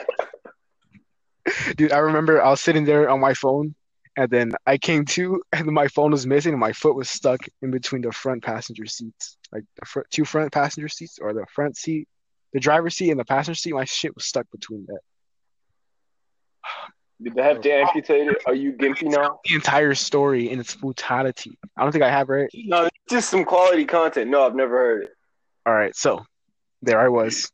Dude, 1.77 1.93
I 1.93 1.99
remember 1.99 2.43
I 2.43 2.51
was 2.51 2.61
sitting 2.61 2.85
there 2.85 3.09
on 3.09 3.21
my 3.21 3.35
phone, 3.35 3.75
and 4.17 4.31
then 4.31 4.53
I 4.67 4.79
came 4.79 5.05
to, 5.07 5.43
and 5.53 5.67
my 5.67 5.89
phone 5.89 6.11
was 6.11 6.27
missing, 6.27 6.53
and 6.53 6.61
my 6.61 6.73
foot 6.73 6.95
was 6.95 7.09
stuck 7.11 7.41
in 7.63 7.71
between 7.71 8.03
the 8.03 8.13
front 8.13 8.43
passenger 8.43 8.87
seats, 8.87 9.37
like 9.53 9.65
the 9.79 9.87
fr- 9.87 10.01
two 10.11 10.25
front 10.25 10.53
passenger 10.53 10.89
seats, 10.89 11.19
or 11.21 11.33
the 11.35 11.47
front 11.55 11.77
seat, 11.77 12.09
the 12.53 12.61
driver's 12.61 12.97
seat, 12.97 13.11
and 13.11 13.21
the 13.21 13.25
passenger 13.25 13.57
seat. 13.57 13.75
My 13.75 13.85
shit 13.85 14.15
was 14.15 14.25
stuck 14.25 14.51
between 14.51 14.87
that. 14.87 15.01
Did 17.23 17.35
they 17.35 17.43
have 17.43 17.61
to 17.63 17.73
amputate 17.73 18.29
it? 18.29 18.43
Are 18.47 18.55
you 18.55 18.73
gimpy 18.73 19.11
now? 19.11 19.41
The 19.45 19.57
entire 19.57 19.95
story 19.95 20.51
in 20.51 20.61
its 20.61 20.77
brutality. 20.77 21.59
I 21.77 21.83
don't 21.83 21.91
think 21.91 22.05
I 22.05 22.11
have 22.11 22.29
right. 22.29 22.49
No, 22.55 22.85
it's 22.85 22.97
just 23.11 23.29
some 23.29 23.45
quality 23.45 23.85
content. 23.85 24.31
No, 24.31 24.47
I've 24.47 24.55
never 24.55 24.77
heard 24.77 25.05
it. 25.05 25.11
All 25.67 25.75
right, 25.75 25.95
so 25.97 26.25
there 26.83 27.01
I 27.01 27.09
was 27.09 27.51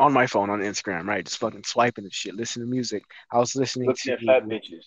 on 0.00 0.12
my 0.12 0.26
phone 0.26 0.48
on 0.48 0.60
Instagram, 0.60 1.06
right, 1.06 1.24
just 1.24 1.38
fucking 1.38 1.64
swiping 1.64 2.04
and 2.04 2.12
shit, 2.12 2.34
listening 2.34 2.66
to 2.66 2.70
music. 2.70 3.04
I 3.30 3.38
was 3.38 3.54
listening 3.54 3.88
Looking 3.88 4.16
to. 4.16 4.32
at 4.32 4.42
fat 4.42 4.48
bitches. 4.48 4.84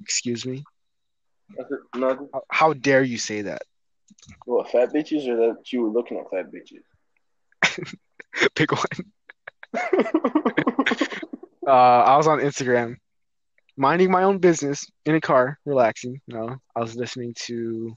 Excuse 0.00 0.46
me. 0.46 0.62
Nothing. 1.94 2.28
How, 2.32 2.42
how 2.50 2.72
dare 2.74 3.02
you 3.02 3.18
say 3.18 3.42
that? 3.42 3.62
What 4.44 4.70
fat 4.70 4.92
bitches 4.92 5.26
or 5.28 5.36
that 5.36 5.72
you 5.72 5.82
were 5.82 5.88
looking 5.88 6.18
at 6.18 6.30
fat 6.30 6.46
bitches? 6.52 7.94
Pick 8.54 8.72
one. 8.72 9.12
Uh, 11.66 12.04
I 12.06 12.16
was 12.16 12.28
on 12.28 12.38
Instagram, 12.38 12.94
minding 13.76 14.08
my 14.08 14.22
own 14.22 14.38
business 14.38 14.88
in 15.04 15.16
a 15.16 15.20
car, 15.20 15.58
relaxing. 15.64 16.20
You 16.28 16.36
know, 16.36 16.56
I 16.76 16.80
was 16.80 16.94
listening 16.94 17.34
to. 17.46 17.96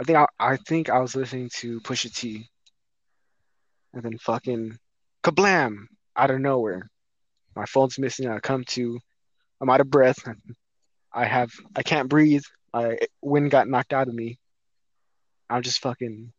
I 0.00 0.02
think 0.02 0.18
I, 0.18 0.26
I 0.40 0.56
think 0.56 0.90
I 0.90 0.98
was 0.98 1.14
listening 1.14 1.50
to 1.58 1.80
Pusha 1.82 2.12
T, 2.12 2.48
and 3.94 4.02
then 4.02 4.18
fucking 4.18 4.76
kablam 5.22 5.84
out 6.16 6.32
of 6.32 6.40
nowhere. 6.40 6.90
My 7.54 7.64
phone's 7.66 7.98
missing. 7.98 8.28
I 8.28 8.40
come 8.40 8.64
to. 8.70 8.98
I'm 9.60 9.70
out 9.70 9.80
of 9.80 9.88
breath. 9.88 10.18
I 11.12 11.26
have. 11.26 11.52
I 11.76 11.84
can't 11.84 12.08
breathe. 12.08 12.42
My 12.74 12.98
wind 13.22 13.52
got 13.52 13.68
knocked 13.68 13.92
out 13.92 14.08
of 14.08 14.14
me. 14.14 14.36
I'm 15.48 15.62
just 15.62 15.80
fucking 15.80 16.32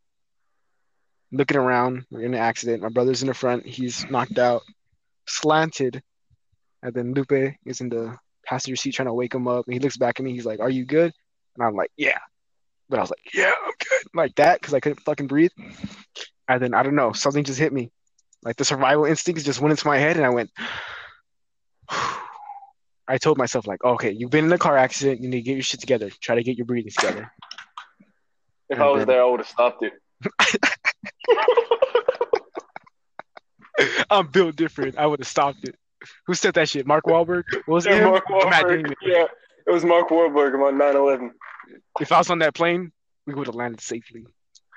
looking 1.32 1.58
around. 1.58 2.06
We're 2.12 2.22
in 2.26 2.34
an 2.34 2.40
accident. 2.40 2.82
My 2.84 2.90
brother's 2.90 3.22
in 3.22 3.28
the 3.28 3.34
front. 3.34 3.66
He's 3.66 4.10
knocked 4.10 4.38
out, 4.40 4.64
slanted, 5.28 6.02
and 6.84 6.94
then 6.94 7.14
Lupe 7.14 7.56
is 7.66 7.82
in 7.82 7.90
the 7.90 8.18
passenger 8.46 8.76
seat 8.76 8.92
trying 8.96 9.08
to 9.08 9.14
wake 9.14 9.34
him 9.36 9.48
up. 9.48 9.66
And 9.66 9.74
he 9.74 9.80
looks 9.80 9.98
back 9.98 10.20
at 10.20 10.26
me. 10.26 10.34
He's 10.34 10.46
like, 10.46 10.60
"Are 10.60 10.70
you 10.70 10.86
good?" 10.86 11.12
And 11.56 11.66
I'm 11.66 11.76
like, 11.76 11.92
"Yeah." 11.98 12.18
But 12.90 13.00
I 13.00 13.02
was 13.04 13.10
like, 13.12 13.34
"Yeah, 13.34 13.52
I'm 13.66 13.72
good," 13.80 14.08
like 14.16 14.36
that, 14.36 14.60
because 14.60 14.74
I 14.74 14.80
couldn't 14.80 15.02
fucking 15.02 15.28
breathe. 15.28 15.52
And 16.48 16.62
then 16.62 16.74
I 16.74 16.82
don't 16.84 16.96
know, 16.96 17.12
something 17.14 17.44
just 17.44 17.60
hit 17.60 17.72
me. 17.72 17.92
Like 18.42 18.56
the 18.56 18.66
survival 18.66 19.06
instincts 19.06 19.44
just 19.44 19.60
went 19.62 19.72
into 19.72 19.86
my 19.88 19.98
head, 19.98 20.18
and 20.18 20.26
I 20.26 20.30
went. 20.30 20.50
I 23.08 23.18
told 23.18 23.40
myself 23.40 23.66
like, 23.66 23.84
okay, 23.84 24.12
you've 24.12 24.30
been 24.30 24.46
in 24.46 24.54
a 24.54 24.58
car 24.60 24.78
accident. 24.78 25.22
You 25.22 25.30
need 25.30 25.38
to 25.38 25.42
get 25.44 25.54
your 25.54 25.64
shit 25.64 25.80
together. 25.80 26.12
Try 26.22 26.36
to 26.36 26.44
get 26.44 26.58
your 26.58 26.66
breathing 26.68 26.92
together. 26.96 27.32
If 28.70 28.78
And 28.78 28.84
I 28.84 28.88
was 28.90 29.00
then- 29.00 29.08
there, 29.08 29.24
I 29.24 29.26
would 29.26 29.40
have 29.40 29.50
stopped 29.50 29.82
it. 29.84 29.94
I'm 34.10 34.28
built 34.28 34.56
different. 34.56 34.98
I 34.98 35.06
would 35.06 35.20
have 35.20 35.28
stopped 35.28 35.64
it. 35.64 35.76
Who 36.28 36.34
said 36.34 36.54
that 36.56 36.70
shit? 36.70 36.88
Mark 36.88 37.06
Wahlberg? 37.06 37.44
What 37.66 37.68
was 37.68 37.86
it? 37.86 37.92
Yeah, 37.92 38.00
him? 38.00 38.12
Mark 38.12 38.26
Wahlberg. 38.28 38.94
Yeah, 39.02 39.26
it 39.68 39.72
was 39.72 39.84
Mark 39.84 40.10
Wahlberg 40.10 40.54
on 40.56 40.80
9/11. 40.80 41.32
If 42.00 42.12
I 42.12 42.18
was 42.18 42.30
on 42.30 42.40
that 42.40 42.56
plane, 42.56 42.92
we 43.26 43.34
would 43.34 43.48
have 43.48 43.56
landed 43.56 43.82
safely. 43.82 44.26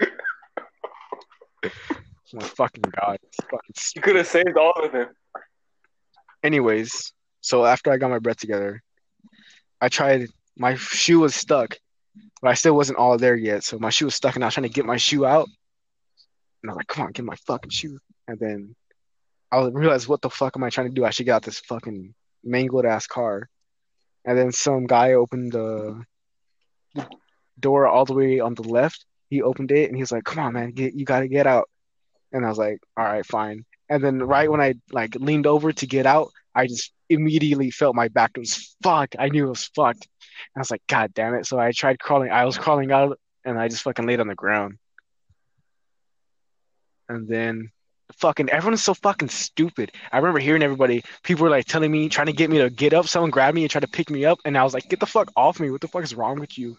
My 2.34 2.44
fucking 2.44 2.84
god. 2.98 3.18
Fucking 3.42 3.74
You 3.94 4.02
could 4.02 4.16
have 4.16 4.26
saved 4.26 4.56
all 4.56 4.72
of 4.82 4.92
them. 4.92 5.08
Anyways, 6.42 7.12
so 7.40 7.64
after 7.64 7.92
I 7.92 7.98
got 7.98 8.10
my 8.10 8.18
breath 8.18 8.38
together, 8.38 8.82
I 9.80 9.88
tried. 9.88 10.28
My 10.56 10.76
shoe 10.76 11.20
was 11.20 11.34
stuck, 11.34 11.76
but 12.40 12.50
I 12.50 12.54
still 12.54 12.74
wasn't 12.74 12.98
all 12.98 13.18
there 13.18 13.36
yet. 13.36 13.64
So 13.64 13.78
my 13.78 13.90
shoe 13.90 14.06
was 14.06 14.14
stuck, 14.14 14.34
and 14.34 14.42
I 14.42 14.46
was 14.46 14.54
trying 14.54 14.62
to 14.62 14.70
get 14.70 14.86
my 14.86 14.96
shoe 14.96 15.26
out. 15.26 15.48
And 16.62 16.70
I'm 16.70 16.76
like, 16.76 16.86
"Come 16.86 17.06
on, 17.06 17.12
get 17.12 17.24
my 17.24 17.36
fucking 17.46 17.70
shoe!" 17.70 17.98
And 18.28 18.38
then 18.38 18.76
I 19.50 19.66
realized, 19.66 20.08
"What 20.08 20.22
the 20.22 20.30
fuck 20.30 20.56
am 20.56 20.64
I 20.64 20.70
trying 20.70 20.88
to 20.88 20.94
do? 20.94 21.04
I 21.04 21.10
should 21.10 21.26
get 21.26 21.34
out 21.34 21.42
this 21.42 21.60
fucking 21.60 22.14
mangled 22.44 22.86
ass 22.86 23.06
car." 23.06 23.48
And 24.24 24.38
then 24.38 24.52
some 24.52 24.86
guy 24.86 25.14
opened 25.14 25.52
the 25.52 26.04
door 27.58 27.86
all 27.86 28.04
the 28.04 28.14
way 28.14 28.40
on 28.40 28.54
the 28.54 28.62
left. 28.62 29.04
He 29.30 29.42
opened 29.42 29.72
it, 29.72 29.88
and 29.88 29.96
he 29.96 30.02
was 30.02 30.12
like, 30.12 30.24
"Come 30.24 30.38
on, 30.38 30.52
man, 30.54 30.72
get 30.72 30.94
you 30.94 31.04
gotta 31.04 31.28
get 31.28 31.46
out." 31.46 31.68
And 32.32 32.44
I 32.44 32.48
was 32.48 32.58
like, 32.58 32.78
"All 32.96 33.04
right, 33.04 33.26
fine." 33.26 33.64
And 33.88 34.02
then 34.02 34.20
right 34.20 34.50
when 34.50 34.60
I 34.60 34.74
like 34.90 35.14
leaned 35.16 35.46
over 35.46 35.72
to 35.72 35.86
get 35.86 36.06
out, 36.06 36.28
I 36.54 36.66
just 36.66 36.92
immediately 37.08 37.70
felt 37.70 37.94
my 37.94 38.08
back 38.08 38.36
was 38.36 38.76
fucked. 38.82 39.16
I 39.18 39.28
knew 39.28 39.46
it 39.46 39.50
was 39.50 39.70
fucked. 39.74 40.08
And 40.54 40.60
I 40.60 40.60
was 40.60 40.70
like, 40.70 40.82
God 40.88 41.12
damn 41.14 41.34
it. 41.34 41.46
So 41.46 41.58
I 41.58 41.72
tried 41.72 41.98
crawling. 41.98 42.30
I 42.30 42.44
was 42.44 42.58
crawling 42.58 42.90
out 42.90 43.18
and 43.44 43.58
I 43.58 43.68
just 43.68 43.82
fucking 43.82 44.06
laid 44.06 44.20
on 44.20 44.28
the 44.28 44.34
ground. 44.34 44.78
And 47.12 47.28
then 47.28 47.70
fucking 48.16 48.48
everyone's 48.48 48.82
so 48.82 48.94
fucking 48.94 49.28
stupid. 49.28 49.92
I 50.10 50.16
remember 50.16 50.38
hearing 50.38 50.62
everybody, 50.62 51.02
people 51.22 51.44
were 51.44 51.50
like 51.50 51.66
telling 51.66 51.92
me, 51.92 52.08
trying 52.08 52.28
to 52.28 52.32
get 52.32 52.50
me 52.50 52.58
to 52.58 52.70
get 52.70 52.94
up. 52.94 53.06
Someone 53.06 53.30
grabbed 53.30 53.54
me 53.54 53.62
and 53.62 53.70
tried 53.70 53.82
to 53.82 53.88
pick 53.88 54.10
me 54.10 54.24
up. 54.24 54.38
And 54.44 54.56
I 54.56 54.64
was 54.64 54.72
like, 54.72 54.88
get 54.88 55.00
the 55.00 55.06
fuck 55.06 55.30
off 55.36 55.60
me. 55.60 55.70
What 55.70 55.80
the 55.82 55.88
fuck 55.88 56.04
is 56.04 56.14
wrong 56.14 56.40
with 56.40 56.56
you? 56.56 56.78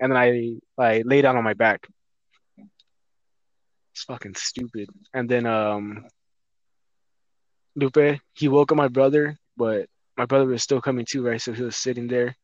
And 0.00 0.12
then 0.12 0.18
I 0.18 0.56
I 0.78 1.02
lay 1.04 1.22
down 1.22 1.36
on 1.36 1.44
my 1.44 1.54
back. 1.54 1.86
It's 3.92 4.04
fucking 4.04 4.34
stupid. 4.34 4.90
And 5.14 5.28
then 5.28 5.46
um 5.46 6.04
Lupe, 7.76 8.20
he 8.34 8.48
woke 8.48 8.70
up 8.70 8.76
my 8.76 8.88
brother, 8.88 9.38
but 9.56 9.88
my 10.16 10.26
brother 10.26 10.46
was 10.46 10.62
still 10.62 10.80
coming 10.80 11.06
too, 11.06 11.26
right? 11.26 11.40
So 11.40 11.52
he 11.52 11.62
was 11.62 11.76
sitting 11.76 12.06
there. 12.06 12.36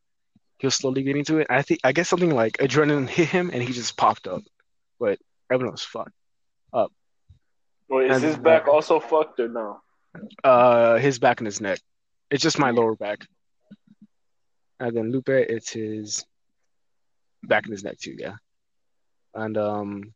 He 0.57 0.67
was 0.67 0.75
slowly 0.75 1.03
getting 1.03 1.23
to 1.25 1.37
it. 1.37 1.47
I 1.49 1.61
think 1.61 1.81
I 1.83 1.91
guess 1.91 2.09
something 2.09 2.33
like 2.33 2.57
adrenaline 2.57 3.07
hit 3.07 3.29
him 3.29 3.51
and 3.53 3.61
he 3.61 3.73
just 3.73 3.95
popped 3.95 4.27
up. 4.27 4.41
But 4.99 5.19
everyone 5.51 5.73
was 5.73 5.83
fucked. 5.83 6.13
Wait, 7.91 8.09
is 8.09 8.15
And- 8.17 8.25
his 8.25 8.37
back 8.37 8.67
also 8.67 8.99
fucked 8.99 9.39
or 9.39 9.49
no? 9.49 9.81
Uh 10.43 10.97
his 10.97 11.19
back 11.19 11.39
and 11.39 11.45
his 11.47 11.61
neck. 11.61 11.79
It's 12.29 12.41
just 12.41 12.57
my 12.59 12.71
lower 12.71 12.95
back. 12.95 13.25
And 14.79 14.95
then 14.95 15.11
Lupe, 15.11 15.29
it's 15.29 15.71
his 15.71 16.25
back 17.43 17.63
and 17.65 17.71
his 17.71 17.83
neck 17.83 17.97
too, 17.99 18.15
yeah. 18.17 18.35
And 19.35 19.57
um 19.57 20.13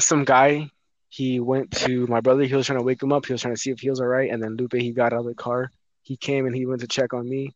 some 0.00 0.24
guy 0.24 0.70
he 1.08 1.40
went 1.40 1.70
to 1.70 2.06
my 2.08 2.20
brother, 2.20 2.42
he 2.44 2.54
was 2.54 2.66
trying 2.66 2.78
to 2.78 2.84
wake 2.84 3.02
him 3.02 3.12
up, 3.12 3.24
he 3.26 3.32
was 3.32 3.40
trying 3.42 3.54
to 3.54 3.60
see 3.60 3.70
if 3.70 3.80
he 3.80 3.90
was 3.90 4.00
all 4.00 4.06
right, 4.06 4.30
and 4.30 4.42
then 4.42 4.56
Lupe 4.56 4.74
he 4.74 4.92
got 4.92 5.12
out 5.12 5.20
of 5.20 5.26
the 5.26 5.34
car. 5.34 5.70
He 6.02 6.16
came 6.16 6.46
and 6.46 6.54
he 6.54 6.66
went 6.66 6.80
to 6.82 6.86
check 6.88 7.12
on 7.14 7.28
me. 7.28 7.54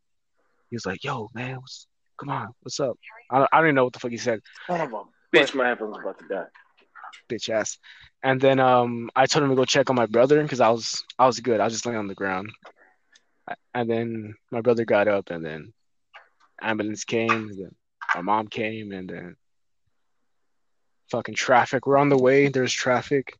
He 0.70 0.76
was 0.76 0.86
like, 0.86 1.04
Yo, 1.04 1.30
man, 1.34 1.56
what's, 1.56 1.86
come 2.18 2.30
on, 2.30 2.54
what's 2.62 2.78
up? 2.80 2.96
I, 3.30 3.40
I 3.40 3.46
don't 3.58 3.66
even 3.66 3.74
know 3.74 3.84
what 3.84 3.92
the 3.92 3.98
fuck 4.00 4.10
he 4.10 4.16
said. 4.16 4.40
Son 4.66 4.80
of 4.80 4.92
a 4.92 5.02
bitch, 5.36 5.54
my 5.54 5.68
headphones 5.68 5.98
about 5.98 6.18
to 6.18 6.28
die. 6.28 6.46
Bitch 7.30 7.48
ass. 7.48 7.78
And 8.22 8.40
then 8.40 8.60
um, 8.60 9.10
I 9.16 9.26
told 9.26 9.44
him 9.44 9.50
to 9.50 9.56
go 9.56 9.64
check 9.64 9.90
on 9.90 9.96
my 9.96 10.06
brother 10.06 10.42
because 10.42 10.60
I 10.60 10.70
was 10.70 11.04
I 11.18 11.26
was 11.26 11.40
good. 11.40 11.60
I 11.60 11.64
was 11.64 11.72
just 11.72 11.86
laying 11.86 11.98
on 11.98 12.06
the 12.06 12.14
ground. 12.14 12.50
And 13.74 13.90
then 13.90 14.34
my 14.50 14.60
brother 14.60 14.84
got 14.84 15.08
up, 15.08 15.30
and 15.30 15.44
then 15.44 15.72
ambulance 16.60 17.04
came. 17.04 17.30
And 17.30 17.58
then 17.58 17.74
my 18.14 18.20
mom 18.22 18.46
came, 18.46 18.92
and 18.92 19.08
then 19.08 19.36
fucking 21.10 21.34
traffic. 21.34 21.86
We're 21.86 21.98
on 21.98 22.08
the 22.08 22.16
way. 22.16 22.48
There's 22.48 22.72
traffic, 22.72 23.36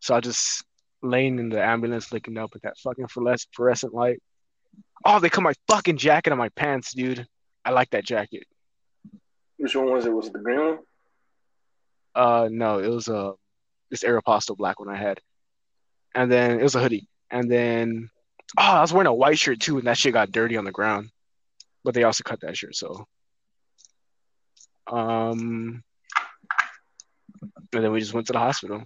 so 0.00 0.14
I 0.14 0.20
just 0.20 0.64
laying 1.02 1.38
in 1.38 1.48
the 1.48 1.62
ambulance, 1.62 2.12
looking 2.12 2.36
up 2.36 2.50
at 2.54 2.62
that 2.62 2.78
fucking 2.78 3.08
fluorescent 3.08 3.94
light. 3.94 4.20
Oh, 5.04 5.18
they 5.18 5.30
cut 5.30 5.42
my 5.42 5.54
fucking 5.68 5.96
jacket 5.96 6.32
on 6.32 6.38
my 6.38 6.50
pants, 6.50 6.92
dude. 6.92 7.26
I 7.64 7.70
like 7.70 7.90
that 7.90 8.04
jacket. 8.04 8.44
Which 9.56 9.74
one 9.74 9.90
was 9.90 10.06
it? 10.06 10.12
Was 10.12 10.26
it 10.26 10.34
the 10.34 10.38
green 10.38 10.60
one? 10.60 10.78
Uh, 12.14 12.48
no, 12.50 12.78
it 12.78 12.88
was 12.88 13.08
uh, 13.08 13.32
this 13.90 14.02
Aeropostale 14.02 14.56
black 14.56 14.80
one 14.80 14.88
I 14.88 14.96
had, 14.96 15.20
and 16.14 16.30
then 16.30 16.58
it 16.58 16.62
was 16.62 16.74
a 16.74 16.80
hoodie, 16.80 17.08
and 17.30 17.50
then 17.50 18.10
oh, 18.58 18.62
I 18.62 18.80
was 18.80 18.92
wearing 18.92 19.06
a 19.06 19.14
white 19.14 19.38
shirt 19.38 19.60
too, 19.60 19.78
and 19.78 19.86
that 19.86 19.96
shit 19.96 20.12
got 20.12 20.32
dirty 20.32 20.56
on 20.56 20.64
the 20.64 20.72
ground, 20.72 21.10
but 21.84 21.94
they 21.94 22.04
also 22.04 22.22
cut 22.24 22.40
that 22.40 22.56
shirt, 22.56 22.74
so. 22.74 23.06
Um, 24.90 25.84
and 27.72 27.84
then 27.84 27.92
we 27.92 28.00
just 28.00 28.14
went 28.14 28.26
to 28.26 28.32
the 28.32 28.38
hospital, 28.40 28.82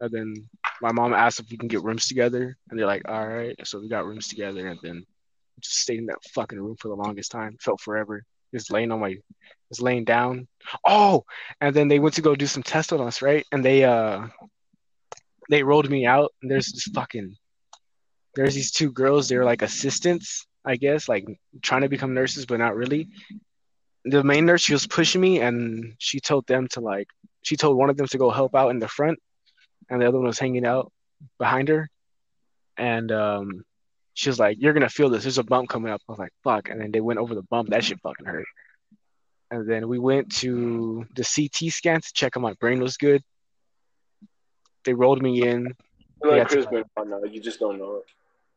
and 0.00 0.10
then 0.10 0.48
my 0.80 0.92
mom 0.92 1.12
asked 1.12 1.40
if 1.40 1.50
we 1.50 1.56
can 1.56 1.68
get 1.68 1.82
rooms 1.82 2.06
together, 2.06 2.56
and 2.70 2.78
they're 2.78 2.86
like, 2.86 3.02
all 3.08 3.26
right, 3.26 3.56
so 3.66 3.80
we 3.80 3.88
got 3.88 4.06
rooms 4.06 4.28
together, 4.28 4.68
and 4.68 4.78
then 4.82 5.04
just 5.60 5.80
stayed 5.80 5.98
in 5.98 6.06
that 6.06 6.22
fucking 6.32 6.60
room 6.60 6.76
for 6.78 6.88
the 6.88 6.94
longest 6.94 7.32
time, 7.32 7.56
felt 7.60 7.80
forever, 7.80 8.22
just 8.54 8.70
laying 8.70 8.92
on 8.92 9.00
my, 9.00 9.16
just 9.68 9.82
laying 9.82 10.04
down. 10.04 10.48
Oh, 10.86 11.24
and 11.60 11.74
then 11.74 11.88
they 11.88 11.98
went 11.98 12.14
to 12.16 12.22
go 12.22 12.34
do 12.34 12.46
some 12.46 12.62
tests 12.62 12.92
on 12.92 13.00
us, 13.00 13.22
right? 13.22 13.46
And 13.52 13.64
they 13.64 13.84
uh 13.84 14.26
they 15.50 15.62
rolled 15.62 15.90
me 15.90 16.06
out 16.06 16.32
and 16.42 16.50
there's 16.50 16.72
this 16.72 16.84
fucking 16.94 17.36
there's 18.34 18.54
these 18.54 18.70
two 18.70 18.92
girls, 18.92 19.28
they're 19.28 19.44
like 19.44 19.62
assistants, 19.62 20.46
I 20.64 20.76
guess, 20.76 21.08
like 21.08 21.26
trying 21.62 21.82
to 21.82 21.88
become 21.88 22.14
nurses 22.14 22.46
but 22.46 22.58
not 22.58 22.76
really. 22.76 23.08
The 24.04 24.22
main 24.22 24.46
nurse 24.46 24.62
she 24.62 24.72
was 24.72 24.86
pushing 24.86 25.20
me 25.20 25.40
and 25.40 25.94
she 25.98 26.20
told 26.20 26.46
them 26.46 26.68
to 26.72 26.80
like 26.80 27.08
she 27.42 27.56
told 27.56 27.76
one 27.76 27.90
of 27.90 27.96
them 27.96 28.06
to 28.08 28.18
go 28.18 28.30
help 28.30 28.54
out 28.54 28.70
in 28.70 28.78
the 28.78 28.88
front 28.88 29.18
and 29.90 30.00
the 30.00 30.06
other 30.08 30.18
one 30.18 30.26
was 30.26 30.38
hanging 30.38 30.66
out 30.66 30.92
behind 31.38 31.68
her. 31.68 31.88
And 32.76 33.10
um 33.10 33.64
she 34.18 34.28
was 34.28 34.40
like, 34.40 34.56
You're 34.58 34.72
gonna 34.72 34.88
feel 34.88 35.08
this, 35.08 35.22
there's 35.22 35.38
a 35.38 35.44
bump 35.44 35.68
coming 35.68 35.92
up. 35.92 36.00
I 36.08 36.12
was 36.12 36.18
like, 36.18 36.32
fuck, 36.42 36.70
and 36.70 36.80
then 36.80 36.90
they 36.90 37.00
went 37.00 37.20
over 37.20 37.36
the 37.36 37.42
bump, 37.42 37.70
that 37.70 37.84
shit 37.84 38.00
fucking 38.00 38.26
hurt. 38.26 38.46
And 39.52 39.70
then 39.70 39.86
we 39.86 40.00
went 40.00 40.34
to 40.36 41.06
the 41.14 41.22
CT 41.22 41.72
scan 41.72 42.00
to 42.00 42.12
check 42.12 42.32
if 42.34 42.42
my 42.42 42.54
brain 42.54 42.80
was 42.80 42.96
good. 42.96 43.22
They 44.84 44.92
rolled 44.92 45.22
me 45.22 45.46
in. 45.46 45.72
Like 46.20 46.48
Chris 46.48 46.66
Benoit 46.66 46.86
now. 47.06 47.22
You 47.22 47.40
just 47.40 47.60
don't 47.60 47.78
know 47.78 47.98
it. 47.98 48.04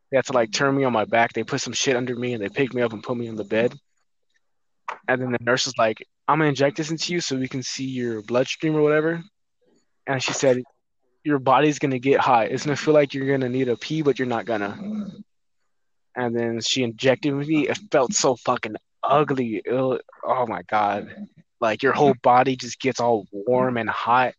They 0.10 0.18
had 0.18 0.25
to 0.25 0.34
like 0.34 0.51
turn 0.51 0.75
me 0.75 0.84
on 0.84 0.94
my 0.94 1.06
back. 1.06 1.34
They 1.34 1.44
put 1.44 1.62
some 1.62 1.74
shit 1.74 1.96
under 1.96 2.15
me 2.15 2.34
and 2.34 2.44
they 2.44 2.50
picked 2.50 2.74
me 2.74 2.82
up 2.82 2.94
and 2.94 3.03
put 3.03 3.15
me 3.15 3.30
on 3.30 3.36
the 3.36 3.44
bed. 3.44 3.75
And 5.08 5.22
then 5.22 5.32
the 5.32 5.38
nurse 5.41 5.68
was 5.68 5.77
like, 5.77 6.03
I'm 6.27 6.39
gonna 6.39 6.50
inject 6.50 6.77
this 6.77 6.89
into 6.89 7.13
you 7.13 7.22
so 7.22 7.38
we 7.38 7.48
can 7.48 7.62
see 7.62 7.86
your 7.86 8.24
bloodstream 8.24 8.75
or 8.75 8.82
whatever. 8.82 9.24
And 10.08 10.22
she 10.22 10.34
said, 10.34 10.63
Your 11.24 11.38
body's 11.38 11.77
gonna 11.77 12.00
get 12.00 12.20
hot. 12.20 12.48
It's 12.48 12.65
gonna 12.65 12.75
feel 12.75 12.96
like 12.96 13.13
you're 13.13 13.27
gonna 13.27 13.50
need 13.50 13.70
a 13.70 13.77
pee, 13.77 14.01
but 14.01 14.18
you're 14.18 14.27
not 14.27 14.46
gonna. 14.46 15.22
And 16.15 16.36
then 16.36 16.60
she 16.62 16.84
injected 16.84 17.34
me. 17.34 17.68
It 17.68 17.80
felt 17.91 18.13
so 18.13 18.36
fucking 18.36 18.75
ugly. 19.03 19.62
Oh 19.70 20.00
my 20.48 20.62
god. 20.63 21.27
like 21.60 21.84
your 21.84 21.94
whole 21.94 22.15
body 22.22 22.56
just 22.56 22.80
gets 22.80 23.00
all 23.00 23.27
warm 23.32 23.77
and 23.77 23.89
hot. 23.89 24.34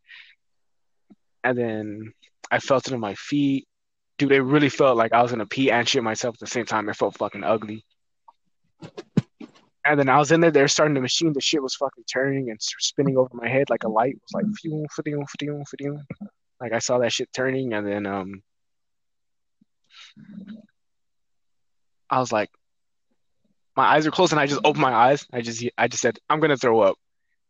And 1.45 1.57
then 1.57 2.12
I 2.50 2.59
felt 2.59 2.87
it 2.87 2.95
in 2.95 3.00
my 3.00 3.14
feet. 3.14 3.67
Dude, 4.19 4.33
it 4.33 4.43
really 4.43 4.69
felt 4.69 4.97
like 4.97 5.12
I 5.12 5.23
was 5.23 5.31
gonna 5.31 5.47
pee 5.47 5.71
and 5.71 5.88
shit 5.88 6.02
myself 6.02 6.35
at 6.37 6.41
the 6.41 6.47
same 6.47 6.67
time. 6.67 6.88
It 6.88 6.97
felt 6.97 7.17
fucking 7.17 7.45
ugly. 7.45 7.85
And 9.85 9.99
then 9.99 10.09
I 10.09 10.19
was 10.19 10.31
in 10.31 10.41
there, 10.41 10.52
they're 10.52 10.69
starting 10.69 10.95
the 10.95 11.00
machine. 11.00 11.33
The 11.33 11.41
shit 11.41 11.62
was 11.62 11.75
fucking 11.75 12.05
turning 12.12 12.50
and 12.50 12.61
spinning 12.61 13.17
over 13.17 13.31
my 13.33 13.49
head 13.49 13.69
like 13.69 13.83
a 13.85 13.88
light. 13.88 14.14
It 14.14 14.23
was 14.23 14.33
like, 14.33 14.47
phew. 14.61 14.87
like 16.61 16.73
I 16.73 16.79
saw 16.79 16.99
that 16.99 17.12
shit 17.12 17.33
turning, 17.33 17.73
and 17.73 17.87
then 17.87 18.07
um, 18.07 18.43
I 22.12 22.19
was 22.19 22.31
like, 22.31 22.50
my 23.75 23.85
eyes 23.85 24.07
are 24.07 24.11
closed, 24.11 24.33
and 24.33 24.40
I 24.40 24.47
just 24.47 24.61
opened 24.64 24.83
my 24.83 24.92
eyes. 24.92 25.26
I 25.33 25.40
just, 25.40 25.64
I 25.78 25.88
just 25.88 26.02
said, 26.02 26.19
I'm 26.28 26.40
gonna 26.40 26.59
throw 26.59 26.81
up. 26.81 26.97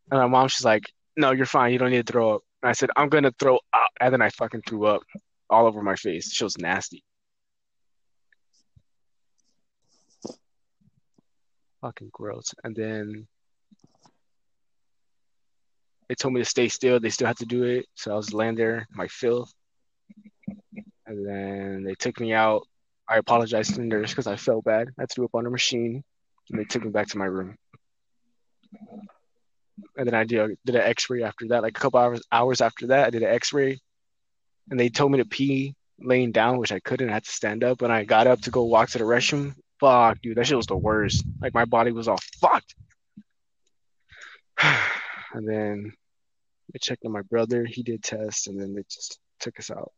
And 0.09 0.21
my 0.21 0.27
mom, 0.27 0.47
she's 0.47 0.63
like, 0.63 0.83
No, 1.17 1.31
you're 1.31 1.45
fine. 1.45 1.73
You 1.73 1.79
don't 1.79 1.91
need 1.91 2.07
to 2.07 2.11
throw 2.11 2.35
up. 2.35 2.41
And 2.61 2.69
I 2.69 2.71
said, 2.71 2.89
I'm 2.95 3.09
gonna 3.09 3.33
throw 3.37 3.55
up, 3.57 3.91
and 3.99 4.13
then 4.13 4.21
I 4.21 4.29
fucking 4.29 4.61
threw 4.65 4.85
up 4.85 5.01
all 5.49 5.67
over 5.67 5.81
my 5.83 5.95
face. 5.97 6.31
She 6.31 6.45
was 6.45 6.57
nasty. 6.57 7.03
Fucking 11.81 12.11
gross. 12.13 12.53
And 12.63 12.73
then 12.73 13.27
they 16.07 16.15
told 16.15 16.33
me 16.33 16.39
to 16.39 16.45
stay 16.45 16.69
still. 16.69 17.01
They 17.01 17.09
still 17.09 17.27
had 17.27 17.37
to 17.37 17.45
do 17.45 17.63
it. 17.63 17.85
So 17.95 18.13
I 18.13 18.15
was 18.15 18.33
laying 18.33 18.55
there, 18.55 18.87
my 18.91 19.09
filth. 19.09 19.51
And 21.05 21.27
then 21.27 21.83
they 21.83 21.95
took 21.95 22.21
me 22.21 22.33
out. 22.33 22.65
I 23.07 23.17
apologized 23.17 23.71
to 23.71 23.81
the 23.81 23.85
nurse 23.85 24.11
because 24.11 24.27
I 24.27 24.35
felt 24.35 24.63
bad. 24.63 24.89
I 24.97 25.05
threw 25.05 25.25
up 25.25 25.35
on 25.35 25.45
a 25.45 25.49
machine. 25.49 26.03
And 26.49 26.59
they 26.59 26.65
took 26.65 26.83
me 26.83 26.89
back 26.89 27.07
to 27.07 27.17
my 27.17 27.25
room. 27.25 27.55
And 29.97 30.07
then 30.07 30.13
I 30.13 30.25
did, 30.25 30.57
did 30.65 30.75
an 30.75 30.81
x 30.81 31.09
ray 31.09 31.23
after 31.23 31.47
that. 31.49 31.63
Like 31.63 31.77
a 31.77 31.79
couple 31.79 31.99
hours 31.99 32.21
hours 32.31 32.59
after 32.59 32.87
that, 32.87 33.07
I 33.07 33.09
did 33.11 33.23
an 33.23 33.29
x 33.29 33.53
ray. 33.53 33.79
And 34.69 34.79
they 34.79 34.89
told 34.89 35.11
me 35.11 35.19
to 35.19 35.25
pee 35.25 35.75
laying 35.99 36.31
down, 36.31 36.57
which 36.57 36.71
I 36.71 36.79
couldn't. 36.79 37.09
I 37.09 37.13
had 37.13 37.23
to 37.23 37.31
stand 37.31 37.63
up. 37.63 37.81
And 37.81 37.93
I 37.93 38.03
got 38.03 38.27
up 38.27 38.41
to 38.41 38.51
go 38.51 38.63
walk 38.63 38.89
to 38.89 38.97
the 38.97 39.05
restroom 39.05 39.55
fuck, 39.83 40.21
dude, 40.21 40.37
that 40.37 40.47
shit 40.47 40.55
was 40.55 40.67
the 40.67 40.77
worst. 40.77 41.25
Like 41.41 41.53
my 41.53 41.65
body 41.65 41.91
was 41.91 42.07
all 42.07 42.19
fucked. 42.39 42.73
and 45.33 45.47
then 45.47 45.91
I 46.73 46.77
checked 46.79 47.03
on 47.05 47.11
my 47.11 47.23
brother. 47.23 47.65
He 47.65 47.83
did 47.83 48.01
tests, 48.01 48.47
and 48.47 48.59
then 48.59 48.73
they 48.73 48.83
just 48.89 49.19
took 49.41 49.59
us 49.59 49.69
out. 49.69 49.91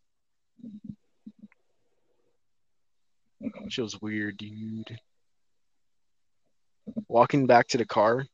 She 3.70 3.82
was 3.82 4.02
weird, 4.02 4.38
dude. 4.38 5.00
Walking 7.08 7.48
back 7.48 7.68
to 7.70 7.78
the 7.78 7.86
car, 7.86 8.26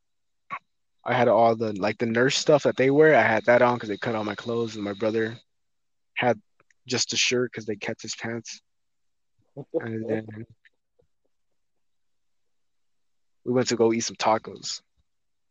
I 1.03 1.13
had 1.13 1.27
all 1.27 1.55
the 1.55 1.73
like 1.73 1.97
the 1.97 2.05
nurse 2.05 2.37
stuff 2.37 2.63
that 2.63 2.77
they 2.77 2.91
wear. 2.91 3.15
I 3.15 3.21
had 3.21 3.45
that 3.45 3.61
on 3.61 3.75
because 3.75 3.89
they 3.89 3.97
cut 3.97 4.15
all 4.15 4.23
my 4.23 4.35
clothes, 4.35 4.75
and 4.75 4.83
my 4.83 4.93
brother 4.93 5.37
had 6.15 6.39
just 6.87 7.13
a 7.13 7.17
shirt 7.17 7.51
because 7.51 7.65
they 7.65 7.75
kept 7.75 8.01
his 8.01 8.15
pants. 8.15 8.61
And 9.79 10.09
then 10.09 10.45
we 13.45 13.53
went 13.53 13.67
to 13.69 13.75
go 13.75 13.93
eat 13.93 14.01
some 14.01 14.15
tacos. 14.15 14.81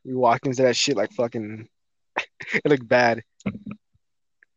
We 0.05 0.15
walked 0.15 0.47
into 0.47 0.63
that 0.63 0.77
shit 0.77 0.97
like 0.97 1.13
fucking. 1.13 1.69
it 2.17 2.67
looked 2.67 2.89
bad. 2.89 3.23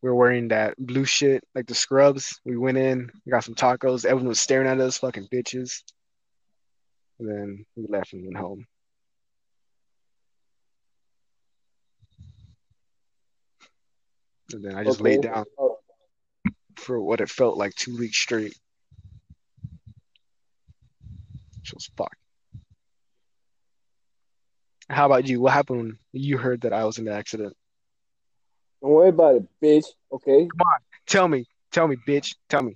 We 0.04 0.10
were 0.10 0.16
wearing 0.16 0.50
that 0.50 0.76
blue 0.78 1.06
shit, 1.06 1.46
like 1.56 1.66
the 1.66 1.74
scrubs. 1.74 2.38
We 2.44 2.58
went 2.58 2.78
in, 2.78 3.10
we 3.26 3.32
got 3.32 3.46
some 3.46 3.56
tacos. 3.56 4.04
Everyone 4.04 4.28
was 4.28 4.42
staring 4.42 4.68
at 4.68 4.82
us, 4.82 4.98
fucking 4.98 5.30
bitches. 5.34 5.82
And 7.20 7.30
then 7.30 7.66
we 7.78 7.86
left 7.88 8.12
and 8.12 8.26
went 8.26 8.36
home. 8.36 8.66
And 14.52 14.66
then 14.66 14.76
I 14.76 14.84
just 14.84 15.00
okay. 15.00 15.12
laid 15.12 15.22
down 15.22 15.46
for 16.76 17.02
what 17.02 17.22
it 17.22 17.30
felt 17.30 17.58
like 17.58 17.74
two 17.74 17.98
weeks 17.98 18.18
straight. 18.18 18.58
It 21.66 21.74
was 21.74 21.90
fucked. 21.96 22.18
How 24.90 25.06
about 25.06 25.30
you? 25.30 25.40
What 25.40 25.54
happened 25.54 25.80
when 25.80 25.98
you 26.12 26.38
heard 26.38 26.62
that 26.62 26.74
I 26.74 26.84
was 26.84 26.98
in 26.98 27.06
the 27.06 27.14
accident? 27.14 27.56
Don't 28.84 28.92
worry 28.92 29.10
about 29.10 29.36
it, 29.36 29.44
bitch. 29.62 29.86
Okay. 30.12 30.46
Come 30.46 30.68
on, 30.68 30.80
tell 31.08 31.28
me, 31.30 31.46
tell 31.72 31.88
me, 31.88 31.96
bitch, 32.06 32.36
tell 32.50 32.62
me. 32.62 32.76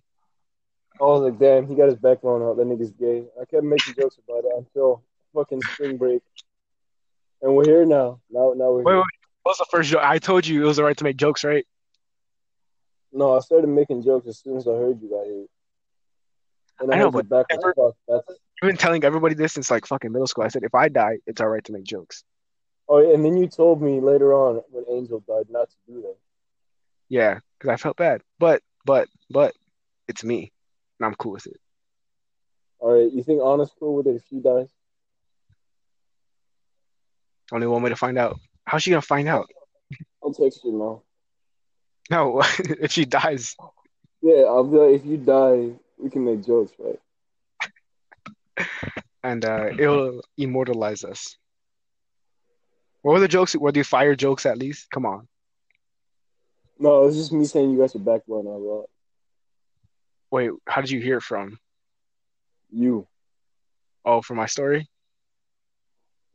I 1.02 1.04
was 1.04 1.22
like, 1.22 1.38
damn, 1.38 1.68
he 1.68 1.76
got 1.76 1.90
his 1.90 1.98
back 1.98 2.22
blown 2.22 2.42
out. 2.42 2.56
That 2.56 2.66
nigga's 2.66 2.92
gay. 2.92 3.26
I 3.40 3.44
kept 3.44 3.64
making 3.64 3.94
jokes 4.00 4.18
about 4.26 4.46
it 4.46 4.52
until 4.56 5.04
fucking 5.36 5.62
spring 5.62 5.98
break, 5.98 6.22
and 7.42 7.58
we're 7.58 7.66
here 7.66 7.86
now. 7.86 8.22
Now, 8.32 8.54
now 8.56 8.72
we're. 8.72 8.84
Wait, 8.84 8.94
here. 8.94 8.98
wait. 9.00 9.06
What 9.44 9.52
was 9.52 9.58
the 9.58 9.68
first 9.70 9.90
joke? 9.90 10.02
I 10.02 10.18
told 10.18 10.48
you 10.48 10.64
it 10.64 10.66
was 10.66 10.78
the 10.78 10.84
right 10.86 10.96
to 10.96 11.04
make 11.04 11.18
jokes, 11.18 11.44
right? 11.44 11.68
No, 13.12 13.36
I 13.36 13.42
started 13.42 13.68
making 13.68 14.04
jokes 14.04 14.28
as 14.28 14.40
soon 14.40 14.56
as 14.56 14.66
I 14.66 14.72
heard 14.72 15.02
you 15.02 15.10
got 15.10 15.26
here. 15.26 15.46
And 16.80 16.92
I, 16.92 16.96
I 16.96 17.00
know, 17.00 17.12
but 17.12 17.28
back 17.28 17.48
ever, 17.52 17.74
I've 18.10 18.22
been 18.62 18.78
telling 18.78 19.04
everybody 19.04 19.36
this 19.36 19.54
since 19.54 19.70
like 19.70 19.86
fucking 19.86 20.12
middle 20.12 20.28
school. 20.28 20.46
I 20.46 20.48
said 20.48 20.64
if 20.64 20.74
I 20.74 20.88
die, 20.88 21.18
it's 21.28 21.42
all 21.42 21.50
right 21.50 21.64
to 21.66 21.74
make 21.74 21.84
jokes. 21.84 22.24
Oh, 22.90 23.14
and 23.14 23.24
then 23.24 23.36
you 23.36 23.48
told 23.48 23.82
me 23.82 24.00
later 24.00 24.34
on 24.34 24.62
when 24.72 24.86
Angel 24.90 25.20
died 25.28 25.50
not 25.50 25.70
to 25.70 25.76
do 25.88 26.02
that. 26.02 26.16
Yeah, 27.10 27.40
because 27.58 27.74
I 27.74 27.78
felt 27.78 27.98
bad, 27.98 28.22
but 28.40 28.62
but 28.86 29.08
but 29.30 29.54
it's 30.08 30.24
me, 30.24 30.52
and 31.00 31.06
I'm 31.06 31.16
cool 31.16 31.34
with 31.34 31.48
it. 31.48 31.60
All 32.80 32.94
right, 32.94 33.12
you 33.12 33.24
think 33.24 33.42
Anna's 33.42 33.72
cool 33.78 33.96
with 33.96 34.08
it 34.08 34.16
if 34.16 34.24
she 34.30 34.40
dies? 34.40 34.70
Only 37.52 37.68
one 37.68 37.82
way 37.82 37.90
to 37.90 37.96
find 37.96 38.18
out. 38.18 38.40
How's 38.66 38.84
she 38.84 38.90
gonna 38.90 39.02
find 39.02 39.28
out? 39.28 39.50
I'll 40.24 40.34
text 40.34 40.64
you 40.64 40.74
now. 40.74 41.02
No, 42.10 42.42
if 42.60 42.92
she 42.92 43.06
dies. 43.06 43.56
Yeah, 44.22 44.44
I'll 44.44 44.64
be 44.64 44.78
like, 44.78 44.96
if 44.96 45.06
you 45.06 45.18
die, 45.18 45.72
we 45.98 46.10
can 46.10 46.26
make 46.26 46.46
jokes, 46.46 46.74
right? 46.80 47.00
and 49.24 49.44
uh, 49.46 49.68
it'll 49.78 50.22
immortalize 50.38 51.04
us. 51.04 51.38
What 53.02 53.14
were 53.14 53.20
the 53.20 53.28
jokes? 53.28 53.56
Were 53.56 53.72
the 53.72 53.84
fire 53.84 54.16
jokes 54.16 54.46
at 54.46 54.58
least? 54.58 54.90
Come 54.92 55.06
on. 55.06 55.28
No, 56.80 57.04
it 57.04 57.06
was 57.08 57.18
just 57.18 57.32
me 57.32 57.46
saying 57.46 57.72
you 57.72 57.80
guys 57.80 57.96
are 57.96 58.00
backbone 58.00 58.46
a 58.46 58.50
lot. 58.50 58.86
Wait, 60.30 60.52
how 60.68 60.82
did 60.82 60.92
you 60.92 61.00
hear 61.00 61.18
it 61.18 61.24
from? 61.24 61.60
You. 62.70 63.08
Oh, 64.06 64.22
from 64.22 64.38
my 64.38 64.46
story? 64.46 64.88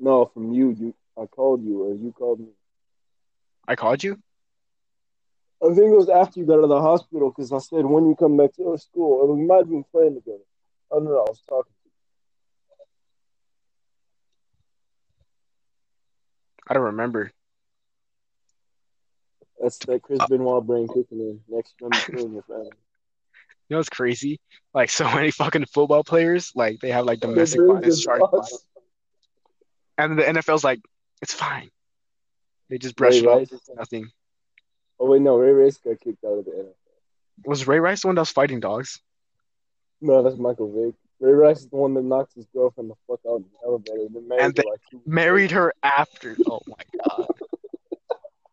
No, 0.01 0.27
from 0.27 0.53
you. 0.53 0.71
You, 0.71 0.95
I 1.21 1.27
called 1.27 1.63
you, 1.63 1.83
or 1.85 1.95
you 1.95 2.13
called 2.13 2.41
me. 2.41 2.49
I 3.69 3.77
called 3.77 4.03
you. 4.03 4.19
I 5.63 5.67
think 5.67 5.93
it 5.93 5.97
was 5.97 6.09
after 6.09 6.41
you 6.41 6.47
got 6.47 6.59
out 6.59 6.65
of 6.65 6.71
the 6.71 6.81
hospital 6.81 7.31
because 7.31 7.53
I 7.53 7.59
said 7.59 7.85
when 7.85 8.09
you 8.09 8.17
come 8.17 8.37
back 8.37 8.55
to 8.57 8.77
school, 8.79 9.23
and 9.23 9.39
we 9.39 9.47
might 9.47 9.59
have 9.59 9.71
been 9.71 9.85
playing 9.93 10.15
together. 10.15 10.43
I 10.91 10.97
don't 10.97 11.05
know. 11.05 11.19
I 11.19 11.31
was 11.31 11.43
talking. 11.49 11.73
I 16.69 16.75
don't 16.75 16.85
remember. 16.85 17.31
That's 19.61 19.79
that 19.79 20.03
Chris 20.03 20.21
uh, 20.21 20.27
Benoit 20.27 20.67
brain 20.67 20.89
kicking 20.89 21.21
in. 21.21 21.41
Next 21.49 21.75
number 21.81 21.97
two 21.97 22.19
in 22.19 22.33
your 22.33 22.43
family. 22.43 22.71
You 23.69 23.75
know 23.75 23.79
what's 23.79 23.89
crazy? 23.89 24.41
Like 24.75 24.91
so 24.91 25.05
many 25.05 25.31
fucking 25.31 25.67
football 25.67 26.05
players, 26.05 26.53
like 26.55 26.81
they 26.81 26.91
have 26.91 27.07
like 27.07 27.21
domestic 27.21 27.61
violence 27.61 28.05
charges. 28.05 28.67
And 29.97 30.19
the 30.19 30.23
NFL's 30.25 30.65
like, 30.65 30.81
it's 31.21 31.33
fine. 31.33 31.71
They 32.69 32.79
just 32.79 32.97
brush 32.97 33.21
Ray 33.21 33.43
it 33.43 33.53
off. 33.53 33.61
Nothing. 33.77 34.11
Oh 34.99 35.07
wait, 35.07 35.23
no, 35.23 35.37
Ray 35.37 35.53
Rice 35.53 35.79
got 35.79 36.01
kicked 36.01 36.25
out 36.25 36.39
of 36.39 36.45
the 36.45 36.51
NFL. 36.51 36.75
Was 37.45 37.67
Ray 37.67 37.81
Rice 37.81 38.03
the 38.03 38.09
one 38.09 38.15
that 38.17 38.23
was 38.23 38.31
fighting 38.31 38.61
dogs? 38.61 39.01
No, 40.01 40.23
that's 40.23 40.37
Michael 40.37 40.73
Vick. 40.73 40.95
Ray 41.23 41.33
Rice 41.33 41.61
is 41.61 41.69
the 41.69 41.77
one 41.77 41.95
that 41.95 42.03
knocked 42.03 42.35
his 42.35 42.47
girlfriend 42.53 42.91
the 42.91 42.95
fuck 43.07 43.21
out 43.29 43.37
in 43.37 43.45
the 43.45 43.67
elevator 43.67 44.07
and 44.07 44.15
then 44.17 44.27
married, 44.27 44.45
and 44.45 44.59
her, 44.59 44.65
like, 44.69 45.07
married 45.07 45.51
her 45.53 45.73
after. 45.85 46.37
Oh 46.51 46.61
my 46.67 46.75
god. 47.07 47.27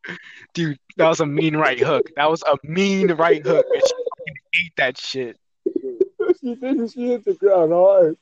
Dude, 0.53 0.77
that 0.97 1.08
was 1.08 1.19
a 1.19 1.25
mean 1.25 1.58
right 1.58 1.79
hook. 1.79 2.12
That 2.15 2.29
was 2.29 2.43
a 2.43 2.58
mean 2.63 3.12
right 3.13 3.43
hook. 3.43 3.65
And 3.73 3.82
she 3.84 4.65
ate 4.65 4.73
that 4.77 4.97
shit. 4.99 5.38
she 6.39 6.53
did. 6.55 6.91
She 6.91 7.08
hit 7.08 7.25
the 7.25 7.34
ground 7.34 7.71
hard. 7.71 8.17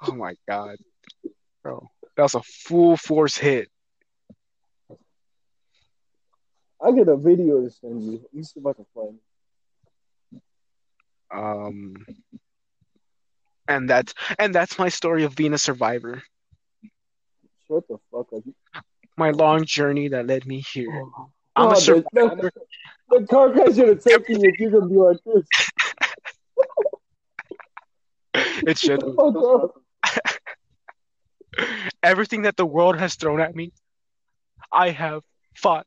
Oh 0.00 0.12
my 0.12 0.34
god, 0.48 0.76
bro, 1.62 1.90
that 2.16 2.22
was 2.22 2.34
a 2.34 2.42
full 2.42 2.96
force 2.96 3.36
hit. 3.36 3.68
I 6.82 6.90
get 6.92 7.06
a 7.06 7.16
video 7.16 7.60
to 7.60 7.70
send 7.70 8.02
you. 8.02 8.12
Let 8.12 8.34
me 8.34 8.42
see 8.42 8.60
if 8.60 8.66
I 8.66 8.72
can 8.72 8.86
find 8.94 9.18
it. 10.32 10.42
Um, 11.30 11.94
and 13.76 13.88
that's 13.88 14.14
and 14.38 14.54
that's 14.54 14.78
my 14.78 14.88
story 14.88 15.24
of 15.24 15.34
being 15.34 15.52
a 15.54 15.58
survivor. 15.58 16.22
Shut 17.68 17.88
the 17.88 17.98
fuck 18.10 18.32
up. 18.34 18.42
My 19.16 19.30
long 19.30 19.64
journey 19.64 20.08
that 20.08 20.26
led 20.26 20.46
me 20.46 20.62
here. 20.72 20.90
Oh, 20.90 21.30
I'm 21.56 21.72
a 21.72 21.76
survivor. 21.76 22.06
The, 22.12 22.52
the, 23.10 23.18
the 23.20 23.26
car 23.26 23.50
crash 23.52 23.74
should 23.76 23.88
have 23.88 24.02
taken 24.02 24.40
you 24.40 24.50
if 24.50 24.60
you're 24.60 24.70
gonna 24.70 24.88
be 24.88 24.96
like 24.96 25.18
this. 25.24 25.46
it 28.66 28.78
should 28.78 29.02
have. 29.02 29.70
Everything 32.02 32.42
that 32.42 32.56
the 32.56 32.66
world 32.66 32.96
has 32.98 33.14
thrown 33.14 33.40
at 33.40 33.54
me, 33.54 33.72
I 34.72 34.90
have 34.90 35.22
fought, 35.54 35.86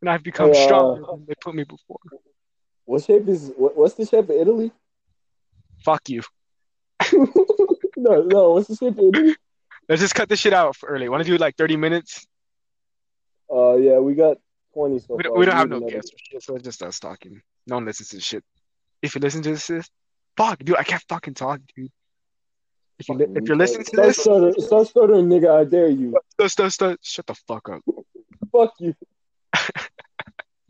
and 0.00 0.08
I've 0.08 0.22
become 0.22 0.50
uh, 0.50 0.54
stronger 0.54 1.02
than 1.10 1.26
they 1.26 1.34
put 1.40 1.54
me 1.54 1.64
before. 1.64 1.98
What 2.84 3.04
shape 3.04 3.28
is 3.28 3.52
what, 3.56 3.76
what's 3.76 3.94
the 3.94 4.06
shape 4.06 4.24
of 4.24 4.30
Italy? 4.30 4.72
Fuck 5.84 6.08
you. 6.08 6.22
no, 7.96 8.22
no. 8.22 8.50
What's 8.50 8.68
the 8.68 8.86
of 8.86 9.36
Let's 9.88 10.00
just 10.00 10.14
cut 10.14 10.28
this 10.28 10.40
shit 10.40 10.52
out 10.52 10.76
early. 10.84 11.08
Want 11.08 11.24
to 11.24 11.28
do 11.30 11.36
like 11.36 11.56
30 11.56 11.76
minutes? 11.76 12.26
Uh, 13.52 13.74
yeah, 13.74 13.98
we 13.98 14.14
got 14.14 14.38
twenty 14.72 14.98
so 14.98 15.16
We 15.16 15.22
don't, 15.24 15.38
we 15.38 15.44
don't 15.44 15.56
have 15.56 15.68
no 15.68 15.80
guests 15.80 16.12
so 16.40 16.54
it's 16.54 16.64
just 16.64 16.82
us 16.82 16.98
talking. 16.98 17.42
No 17.66 17.76
one 17.76 17.84
listens 17.84 18.08
to 18.10 18.16
this 18.16 18.24
shit. 18.24 18.44
If 19.02 19.14
you 19.14 19.20
listen 19.20 19.42
to 19.42 19.50
this, 19.50 19.66
shit, 19.66 19.86
fuck, 20.36 20.58
dude, 20.60 20.76
I 20.76 20.84
can't 20.84 21.02
fucking 21.08 21.34
talk, 21.34 21.60
dude. 21.76 21.90
If 22.98 23.08
you, 23.08 23.18
if 23.36 23.48
you're 23.48 23.56
listening 23.56 23.84
to 23.84 23.96
this, 23.96 24.18
start 24.18 24.86
stuttering, 24.86 25.26
nigga. 25.26 25.60
I 25.60 25.64
dare 25.64 25.88
you. 25.88 26.16
stop, 26.30 26.50
stop, 26.50 26.70
stop, 26.70 26.98
shut 27.02 27.26
the 27.26 27.34
fuck 27.34 27.68
up. 27.68 27.82
Fuck 28.52 28.72
you. 28.78 28.94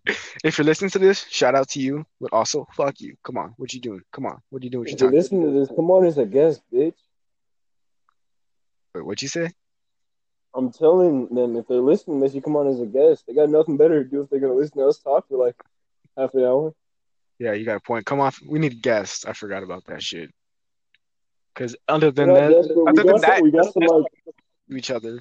If 0.44 0.58
you're 0.58 0.64
listening 0.64 0.90
to 0.90 0.98
this, 0.98 1.26
shout 1.28 1.54
out 1.54 1.68
to 1.70 1.80
you, 1.80 2.04
but 2.20 2.32
also 2.32 2.66
fuck 2.74 3.00
you. 3.00 3.14
Come 3.24 3.36
on, 3.38 3.54
what 3.56 3.72
you 3.72 3.80
doing? 3.80 4.02
Come 4.12 4.26
on, 4.26 4.40
what 4.50 4.62
you 4.64 4.70
doing? 4.70 4.82
What 4.82 4.88
you 4.88 4.94
If 4.94 5.00
you 5.00 5.06
talking? 5.06 5.18
listen 5.18 5.42
to 5.42 5.50
this, 5.50 5.68
come 5.68 5.90
on 5.90 6.04
as 6.04 6.18
a 6.18 6.26
guest, 6.26 6.62
bitch. 6.72 6.94
Wait, 8.94 9.04
what 9.04 9.22
you 9.22 9.28
say? 9.28 9.50
I'm 10.54 10.70
telling 10.72 11.28
them 11.34 11.56
if 11.56 11.66
they're 11.66 11.78
listening, 11.80 12.20
they 12.20 12.28
should 12.28 12.44
come 12.44 12.56
on 12.56 12.66
as 12.66 12.80
a 12.80 12.86
guest. 12.86 13.24
They 13.26 13.34
got 13.34 13.48
nothing 13.48 13.76
better 13.76 14.02
to 14.02 14.08
do 14.08 14.22
if 14.22 14.30
they're 14.30 14.40
gonna 14.40 14.54
listen 14.54 14.78
to 14.78 14.86
us 14.88 14.98
talk 14.98 15.28
for 15.28 15.38
like 15.38 15.56
half 16.16 16.34
an 16.34 16.42
hour. 16.44 16.74
Yeah, 17.38 17.52
you 17.52 17.64
got 17.64 17.76
a 17.76 17.80
point. 17.80 18.04
Come 18.04 18.20
on, 18.20 18.32
we 18.46 18.58
need 18.58 18.82
guests. 18.82 19.24
I 19.24 19.32
forgot 19.32 19.62
about 19.62 19.84
that 19.86 20.02
shit. 20.02 20.30
Because 21.54 21.76
other 21.88 22.10
than 22.10 22.28
that, 22.34 22.52
other 22.52 23.02
got 23.02 23.06
than 23.06 23.18
some, 23.18 23.20
that, 23.20 23.42
we 23.42 23.50
got 23.50 23.72
some 23.72 23.82
like 23.84 24.04
each 24.76 24.90
other. 24.90 25.20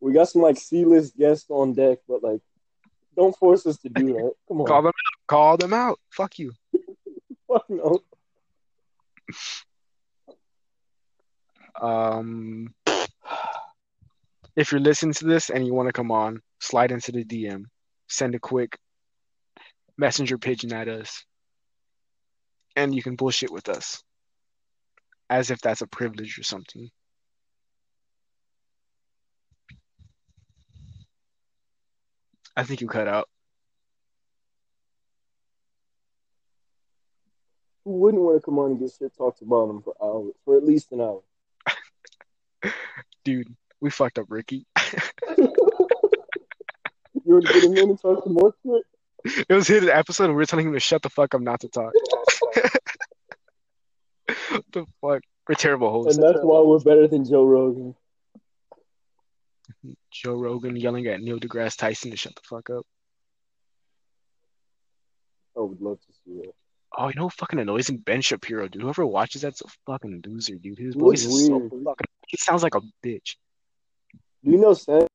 we 0.00 0.12
got 0.12 0.28
some 0.28 0.42
like 0.42 0.56
C 0.58 0.84
list 0.84 1.16
guests 1.16 1.46
on 1.50 1.72
deck, 1.74 1.98
but 2.08 2.22
like 2.22 2.40
don't 3.16 3.36
force 3.36 3.66
us 3.66 3.78
to 3.78 3.88
do 3.88 4.12
that. 4.12 4.32
Come 4.46 4.60
on. 4.60 4.66
Call 4.66 4.82
them 4.82 4.88
out. 4.88 5.26
Call 5.26 5.56
them 5.56 5.72
out. 5.72 6.00
Fuck 6.10 6.38
you. 6.38 6.52
Fuck 7.48 7.64
no. 7.68 8.00
Um, 11.80 12.74
if 14.54 14.72
you're 14.72 14.80
listening 14.80 15.14
to 15.14 15.26
this 15.26 15.50
and 15.50 15.66
you 15.66 15.74
want 15.74 15.88
to 15.88 15.92
come 15.92 16.10
on, 16.10 16.40
slide 16.60 16.92
into 16.92 17.12
the 17.12 17.24
DM, 17.24 17.64
send 18.08 18.34
a 18.34 18.38
quick 18.38 18.78
messenger 19.98 20.38
pigeon 20.38 20.72
at 20.72 20.88
us, 20.88 21.24
and 22.74 22.94
you 22.94 23.02
can 23.02 23.16
bullshit 23.16 23.50
with 23.50 23.68
us, 23.68 24.02
as 25.28 25.50
if 25.50 25.60
that's 25.60 25.82
a 25.82 25.86
privilege 25.86 26.38
or 26.38 26.42
something. 26.42 26.90
I 32.56 32.64
think 32.64 32.80
you 32.80 32.86
cut 32.86 33.08
out. 33.08 33.28
Who 37.84 37.92
wouldn't 37.92 38.22
want 38.22 38.38
to 38.38 38.44
come 38.44 38.58
on 38.58 38.72
and 38.72 38.80
get 38.80 38.90
shit 38.98 39.16
talked 39.16 39.42
about 39.42 39.66
them 39.68 39.82
for 39.82 39.94
hours, 40.02 40.34
for 40.44 40.56
at 40.56 40.64
least 40.64 40.90
an 40.92 41.00
hour? 41.00 41.20
Dude, 43.24 43.54
we 43.80 43.90
fucked 43.90 44.18
up 44.18 44.26
Ricky. 44.28 44.66
You 47.26 47.34
want 47.34 47.46
to 47.46 47.52
get 47.54 47.64
him 47.64 47.76
in 47.76 47.90
and 47.90 48.00
talk 48.00 48.22
some 48.22 48.34
more 48.34 48.54
shit? 48.62 49.44
It 49.48 49.52
was 49.52 49.66
his 49.66 49.88
episode 49.88 50.26
and 50.26 50.34
we 50.34 50.36
were 50.36 50.46
telling 50.46 50.68
him 50.68 50.74
to 50.74 50.80
shut 50.80 51.02
the 51.02 51.10
fuck 51.10 51.34
up 51.34 51.40
not 51.40 51.60
to 51.60 51.68
talk. 51.68 51.92
what 54.50 54.64
the 54.72 54.86
fuck? 55.00 55.22
We're 55.48 55.56
terrible 55.56 55.90
hosts. 55.90 56.16
And 56.16 56.24
that's 56.24 56.38
why 56.44 56.60
we're 56.60 56.78
better 56.78 57.08
than 57.08 57.24
Joe 57.24 57.44
Rogan. 57.44 57.96
Joe 60.10 60.34
Rogan 60.34 60.76
yelling 60.76 61.06
at 61.06 61.20
Neil 61.20 61.38
deGrasse 61.38 61.76
Tyson 61.76 62.10
to 62.10 62.16
shut 62.16 62.34
the 62.34 62.42
fuck 62.44 62.70
up. 62.70 62.86
I 65.56 65.60
would 65.60 65.80
love 65.80 65.98
to 66.00 66.12
see 66.24 66.40
that. 66.42 66.52
Oh, 66.96 67.08
you 67.08 67.14
know 67.14 67.28
fucking 67.28 67.58
annoys 67.58 67.88
him? 67.88 67.98
Ben 67.98 68.20
Shapiro, 68.20 68.68
dude. 68.68 68.82
Whoever 68.82 69.06
watches 69.06 69.42
that's 69.42 69.60
a 69.60 69.68
fucking 69.86 70.22
loser, 70.26 70.54
dude. 70.54 70.78
His 70.78 70.94
voice 70.94 71.24
is 71.24 71.46
so 71.46 71.60
fucking. 71.60 72.06
He 72.26 72.36
sounds 72.38 72.62
like 72.62 72.74
a 72.74 72.80
bitch, 73.04 73.36
Do 74.44 74.50
you 74.50 74.58
know 74.58 74.74
Sam? 74.74 75.06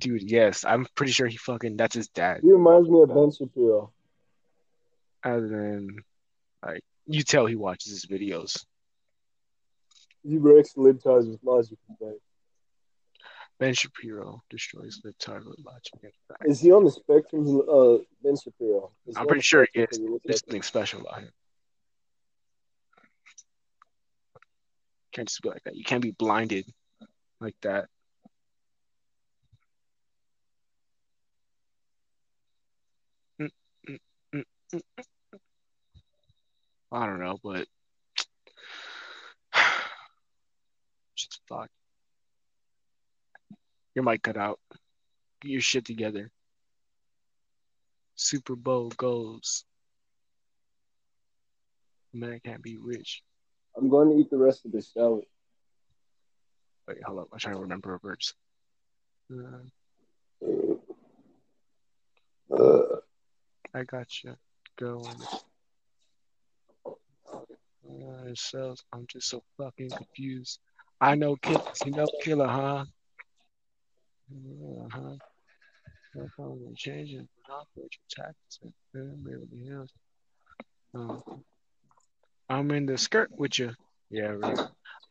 dude. 0.00 0.30
Yes, 0.30 0.64
I'm 0.64 0.86
pretty 0.94 1.12
sure 1.12 1.26
he 1.26 1.36
fucking. 1.36 1.76
That's 1.76 1.94
his 1.94 2.08
dad. 2.08 2.40
He 2.42 2.52
reminds 2.52 2.88
me 2.88 3.02
of 3.02 3.08
Ben 3.08 3.30
Shapiro. 3.30 3.92
And 5.24 5.52
then, 5.52 5.96
like, 6.64 6.82
you 7.06 7.22
tell 7.22 7.46
he 7.46 7.56
watches 7.56 7.90
his 7.92 8.06
videos. 8.06 8.64
He 10.22 10.36
breaks 10.38 10.74
libtards 10.74 11.28
with 11.28 11.40
logic 11.42 11.78
and. 12.00 12.14
Ben 13.58 13.74
Shapiro 13.74 14.42
destroys 14.50 15.00
the 15.02 15.12
target 15.18 15.58
logic. 15.64 16.14
Is 16.44 16.60
he 16.60 16.70
on 16.70 16.84
the 16.84 16.92
spectrum? 16.92 17.60
Uh, 17.68 17.98
Ben 18.22 18.36
Shapiro. 18.36 18.92
I'm 19.16 19.26
pretty 19.26 19.42
sure 19.42 19.64
it 19.64 19.70
is. 19.74 19.96
Can 19.96 20.06
you 20.06 20.12
look 20.12 20.22
There's 20.24 20.40
something 20.40 20.62
special 20.62 21.00
about 21.00 21.22
him. 21.22 21.30
Can't 25.12 25.26
just 25.26 25.42
be 25.42 25.48
like 25.48 25.64
that. 25.64 25.74
You 25.74 25.82
can't 25.84 26.02
be 26.02 26.12
blinded 26.12 26.66
like 27.40 27.56
that. 27.62 27.86
Mm, 33.40 33.48
mm, 33.88 33.98
mm, 34.34 34.44
mm, 34.74 34.80
mm. 34.94 35.38
I 36.92 37.06
don't 37.06 37.20
know, 37.20 37.38
but 37.42 37.66
just 41.16 41.40
fuck. 41.48 41.70
Your 43.98 44.04
mic 44.04 44.22
cut 44.22 44.36
out. 44.36 44.60
Get 45.40 45.50
your 45.50 45.60
shit 45.60 45.84
together. 45.84 46.30
Super 48.14 48.54
Bowl 48.54 48.92
goals. 48.96 49.64
Man 52.14 52.38
can't 52.44 52.62
be 52.62 52.76
rich. 52.76 53.24
I'm 53.76 53.88
going 53.88 54.10
to 54.10 54.16
eat 54.16 54.30
the 54.30 54.36
rest 54.36 54.64
of 54.64 54.70
the 54.70 54.80
salad. 54.82 55.24
Wait, 56.86 57.02
hold 57.02 57.18
up. 57.18 57.28
I'm 57.32 57.40
trying 57.40 57.56
to 57.56 57.60
remember 57.62 57.92
a 57.92 57.98
verse. 57.98 58.34
Uh, 59.32 59.66
Uh, 62.56 63.00
I 63.74 63.82
got 63.82 64.06
you 64.22 64.36
going. 64.78 65.16
Uh, 66.86 68.34
sells. 68.36 68.84
I'm 68.92 69.08
just 69.08 69.28
so 69.28 69.42
fucking 69.56 69.90
confused. 69.90 70.60
I 71.00 71.16
know 71.16 71.34
killers. 71.34 71.82
You 71.84 71.90
know 71.90 72.06
killer, 72.22 72.46
huh? 72.46 72.84
Uh 74.30 74.88
huh. 74.90 75.14
No 76.14 76.28
problem 76.36 76.74
changing. 76.76 77.28
Not 77.48 77.66
what 77.74 77.88
your 77.92 78.24
taxes. 78.26 78.58
and 78.94 79.24
Beverly 79.24 79.64
Hills. 79.66 79.90
Uh, 80.94 81.20
I'm 82.48 82.70
in 82.70 82.86
the 82.86 82.98
skirt 82.98 83.30
with 83.36 83.58
you. 83.58 83.72
Yeah, 84.10 84.28
right. 84.28 84.58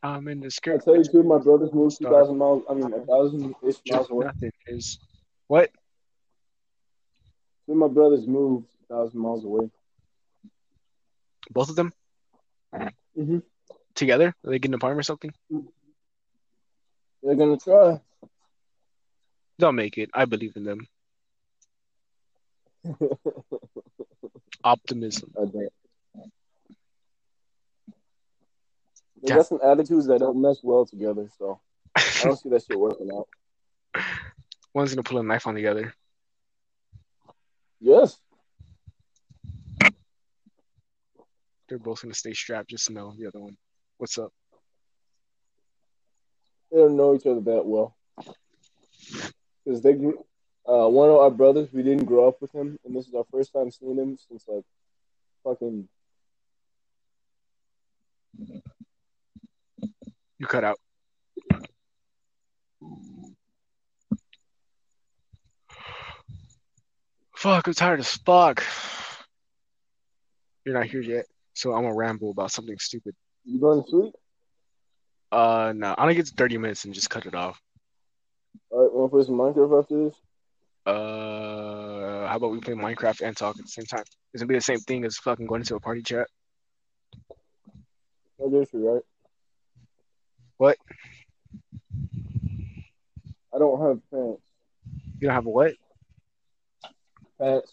I'm 0.02 0.26
in 0.28 0.40
the 0.40 0.50
skirt. 0.50 0.74
I 0.74 0.78
skirt. 0.78 0.84
tell 0.84 0.94
you, 0.94 1.00
with 1.00 1.12
too, 1.12 1.22
my 1.22 1.38
brother's 1.38 1.72
moved 1.72 1.94
Star. 1.94 2.10
2,000 2.10 2.36
miles. 2.38 2.62
I 2.68 2.74
mean, 2.74 2.92
a 2.92 3.00
thousand 3.06 3.54
ish 3.66 3.76
miles 3.88 4.10
away. 4.10 4.26
Nothing 4.26 4.52
is. 4.66 4.98
What? 5.46 5.70
Two 7.66 7.72
of 7.72 7.78
my 7.78 7.88
brothers 7.88 8.26
moved 8.26 8.66
a 8.90 8.94
thousand 8.94 9.20
miles 9.20 9.44
away. 9.44 9.70
Both 11.50 11.70
of 11.70 11.76
them 11.76 11.92
Mm-hmm. 13.18 13.38
together? 13.96 14.28
Are 14.44 14.50
they 14.50 14.58
getting 14.60 14.74
an 14.74 14.76
apartment 14.76 15.00
or 15.00 15.02
something? 15.04 15.32
They're 17.22 17.34
gonna 17.34 17.56
try. 17.56 18.00
They'll 19.58 19.72
make 19.72 19.98
it. 19.98 20.10
I 20.14 20.24
believe 20.24 20.56
in 20.56 20.64
them. 20.64 20.86
Optimism. 24.64 25.32
Bet. 25.36 25.72
They 29.22 29.34
got 29.34 29.46
some 29.46 29.58
attitudes 29.64 30.06
that 30.06 30.20
don't 30.20 30.40
mesh 30.40 30.58
well 30.62 30.86
together, 30.86 31.28
so 31.38 31.60
I 31.96 32.20
don't 32.22 32.38
see 32.38 32.48
that 32.50 32.64
shit 32.64 32.78
working 32.78 33.10
out. 33.12 33.28
One's 34.74 34.94
gonna 34.94 35.02
pull 35.02 35.18
a 35.18 35.22
knife 35.24 35.48
on 35.48 35.54
the 35.54 35.66
other. 35.66 35.92
Yes. 37.80 38.16
They're 41.68 41.78
both 41.78 42.02
gonna 42.02 42.14
stay 42.14 42.32
strapped 42.32 42.70
just 42.70 42.86
to 42.86 42.92
know 42.92 43.12
the 43.18 43.26
other 43.26 43.40
one. 43.40 43.56
What's 43.98 44.18
up? 44.18 44.32
They 46.70 46.78
don't 46.78 46.96
know 46.96 47.14
each 47.16 47.26
other 47.26 47.40
that 47.40 47.66
well. 47.66 47.96
Because 49.68 49.82
they 49.82 49.92
grew, 49.92 50.24
uh, 50.66 50.88
one 50.88 51.10
of 51.10 51.16
our 51.16 51.30
brothers, 51.30 51.68
we 51.74 51.82
didn't 51.82 52.06
grow 52.06 52.26
up 52.26 52.40
with 52.40 52.50
him, 52.54 52.78
and 52.86 52.96
this 52.96 53.06
is 53.06 53.12
our 53.12 53.26
first 53.30 53.52
time 53.52 53.70
seeing 53.70 53.98
him 53.98 54.16
since 54.16 54.42
like 54.48 54.64
fucking. 55.44 55.86
You 60.38 60.46
cut 60.46 60.64
out. 60.64 60.78
Fuck, 67.36 67.66
I'm 67.66 67.74
tired 67.74 68.00
as 68.00 68.16
fuck. 68.16 68.64
You're 70.64 70.76
not 70.76 70.86
here 70.86 71.02
yet, 71.02 71.26
so 71.52 71.74
I'm 71.74 71.82
gonna 71.82 71.94
ramble 71.94 72.30
about 72.30 72.52
something 72.52 72.78
stupid. 72.78 73.14
You 73.44 73.60
going 73.60 73.84
to 73.84 73.90
sleep? 73.90 74.14
Uh, 75.30 75.74
no, 75.76 75.88
I'm 75.90 76.04
gonna 76.04 76.14
get 76.14 76.26
to 76.28 76.34
30 76.34 76.56
minutes 76.56 76.86
and 76.86 76.94
just 76.94 77.10
cut 77.10 77.26
it 77.26 77.34
off. 77.34 77.60
Want 79.08 79.24
to 79.24 79.30
play 79.30 79.54
some 79.54 79.54
Minecraft 79.54 79.82
after 79.82 80.04
this? 80.04 80.14
Uh, 80.84 82.28
how 82.28 82.36
about 82.36 82.50
we 82.50 82.60
play 82.60 82.74
Minecraft 82.74 83.26
and 83.26 83.34
talk 83.34 83.58
at 83.58 83.64
the 83.64 83.70
same 83.70 83.86
time? 83.86 84.04
It's 84.34 84.42
gonna 84.42 84.48
be 84.48 84.54
the 84.54 84.60
same 84.60 84.80
thing 84.80 85.04
as 85.06 85.16
fucking 85.16 85.46
going 85.46 85.62
into 85.62 85.76
a 85.76 85.80
party 85.80 86.02
chat. 86.02 86.26
I 87.32 88.50
guess 88.50 88.68
you're 88.72 88.94
right. 88.94 89.02
What? 90.58 90.76
I 93.54 93.58
don't 93.58 93.80
have 93.80 94.00
pants. 94.10 94.42
You 95.20 95.28
don't 95.28 95.34
have 95.34 95.46
a 95.46 95.50
what? 95.50 95.72
Pants. 97.40 97.72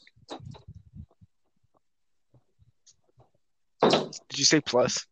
Did 3.82 4.39
you 4.39 4.45
say 4.45 4.62
plus? 4.62 5.06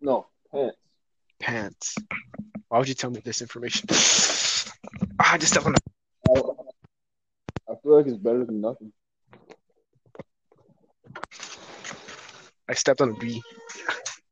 No, 0.00 0.26
pants. 0.52 0.76
Pants. 1.40 1.96
Why 2.68 2.78
would 2.78 2.88
you 2.88 2.94
tell 2.94 3.10
me 3.10 3.20
this 3.24 3.42
information? 3.42 3.88
ah, 5.20 5.34
I 5.34 5.38
just 5.38 5.52
stepped 5.52 5.66
on. 5.66 5.74
A- 5.74 6.64
I, 7.70 7.74
feel 7.82 7.96
like 7.96 8.06
it's 8.06 8.16
better 8.16 8.44
than 8.44 8.60
nothing. 8.60 8.92
I 12.68 12.74
stepped 12.74 13.00
on 13.00 13.10
a 13.10 13.14
bee. 13.14 13.42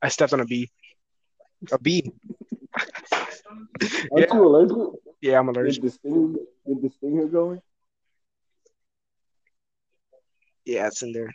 I 0.01 0.09
stepped 0.09 0.33
on 0.33 0.41
a 0.41 0.45
bee. 0.45 0.71
A 1.71 1.79
bee. 1.79 2.13
Aren't 4.11 4.29
Yeah. 4.29 4.35
you 4.35 4.47
allergic? 4.47 4.77
Yeah, 5.21 5.39
I'm 5.39 5.49
allergic. 5.49 5.75
Did 5.75 5.83
the 5.83 5.91
sting, 5.91 6.37
did 6.67 6.83
the 6.83 6.91
stinger 6.91 7.27
going? 7.27 7.61
Yeah, 10.65 10.87
it's 10.87 11.03
in 11.03 11.13
there. 11.13 11.33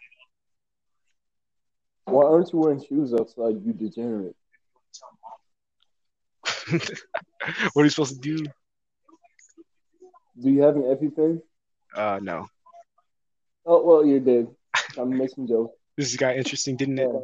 Why 2.06 2.24
aren't 2.24 2.52
you 2.54 2.60
wearing 2.60 2.84
shoes 2.84 3.13
outside, 3.13 3.62
you 3.66 3.74
degenerate? 3.74 4.36
what 7.74 7.82
are 7.82 7.84
you 7.84 7.90
supposed 7.90 8.13
to 8.13 8.20
do? 8.20 8.46
Do 10.41 10.50
you 10.52 10.62
have 10.62 10.76
an 10.76 10.84
EpiPen? 10.84 11.41
Uh, 11.95 12.19
no. 12.21 12.47
Oh, 13.65 13.84
well, 13.84 14.06
you're 14.06 14.19
dead. 14.19 14.47
I'm 14.97 15.17
making 15.17 15.47
jokes. 15.47 15.73
This 15.97 16.12
is 16.12 16.15
got 16.15 16.38
interesting, 16.38 16.78
didn't 16.78 17.00
it? 17.00 17.10
Yeah. 17.12 17.19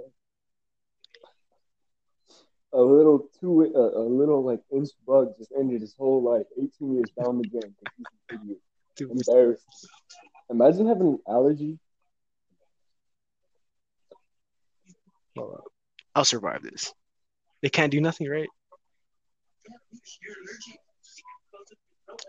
A 2.74 2.82
little 2.82 3.30
two, 3.40 3.72
uh, 3.76 4.00
a 4.00 4.02
little 4.02 4.44
like 4.44 4.62
inch 4.72 4.90
bug 5.06 5.38
just 5.38 5.52
ended 5.56 5.82
his 5.82 5.94
whole 5.96 6.24
life, 6.24 6.48
18 6.58 6.96
years 6.96 7.12
down 7.22 7.38
the 7.38 7.48
drain. 7.50 7.76
he's 7.96 8.40
an. 8.40 8.56
Dude, 8.96 9.12
Embarrassed. 9.12 9.88
Imagine 10.50 10.88
having 10.88 11.08
an 11.08 11.20
allergy. 11.28 11.78
I'll 16.16 16.26
survive 16.26 16.64
this. 16.64 16.94
They 17.62 17.70
can't 17.70 17.92
do 17.92 18.02
nothing, 18.02 18.28
right? 18.28 18.50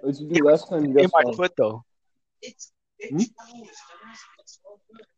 What 0.00 0.14
did 0.14 0.20
you 0.20 0.28
do 0.30 0.44
last 0.44 0.68
time 0.68 0.84
In 0.84 0.94
my 1.12 1.22
stung? 1.22 1.34
foot, 1.36 1.52
though. 1.56 1.84
Hmm? 3.10 3.18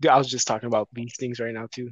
Dude, 0.01 0.11
I 0.11 0.19
was 0.19 0.29
just 0.29 0.47
talking 0.47 0.67
about 0.67 0.89
bee 0.93 1.09
stings 1.09 1.41
right 1.41 1.55
now 1.55 1.67
too. 1.71 1.91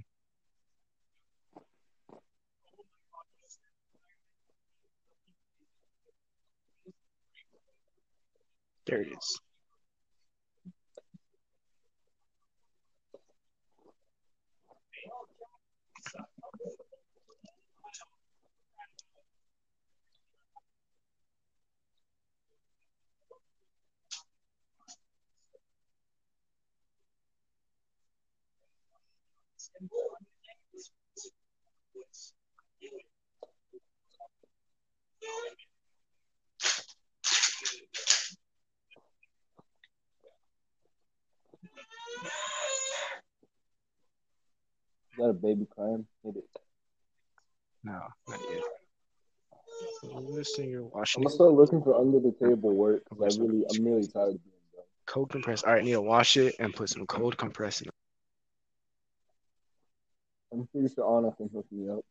There 8.87 9.00
it 9.00 9.08
is. 9.08 9.40
Is 45.14 45.18
that 45.18 45.24
a 45.24 45.32
baby 45.32 45.66
crying? 45.70 46.06
Hit 46.24 46.37
it. 46.37 46.44
No, 47.84 48.00
not 48.28 48.40
yet. 48.50 48.62
You're 50.02 50.90
I'm 50.94 51.22
gonna 51.22 51.30
start 51.30 51.52
looking 51.52 51.82
for 51.82 51.98
under 51.98 52.18
the 52.20 52.32
table 52.32 52.74
work 52.74 53.02
because 53.08 53.38
I 53.38 53.42
really, 53.42 53.64
I'm 53.70 53.84
really 53.84 54.06
tired 54.06 54.34
of 54.34 54.44
being 54.44 54.56
done. 54.74 54.84
cold 55.06 55.30
compress. 55.30 55.62
All 55.62 55.72
right, 55.72 55.84
need 55.84 55.92
to 55.92 56.00
wash 56.02 56.37
it 56.37 56.56
and 56.58 56.74
put 56.74 56.88
some 56.88 57.06
cold 57.06 57.37
compress 57.37 57.80
in. 57.80 57.88
I'm 60.54 60.68
pretty 60.68 60.94
sure 60.94 61.18
Anna 61.18 61.32
can 61.32 61.50
hook 61.54 61.66
me 61.72 61.90
up. 61.90 62.04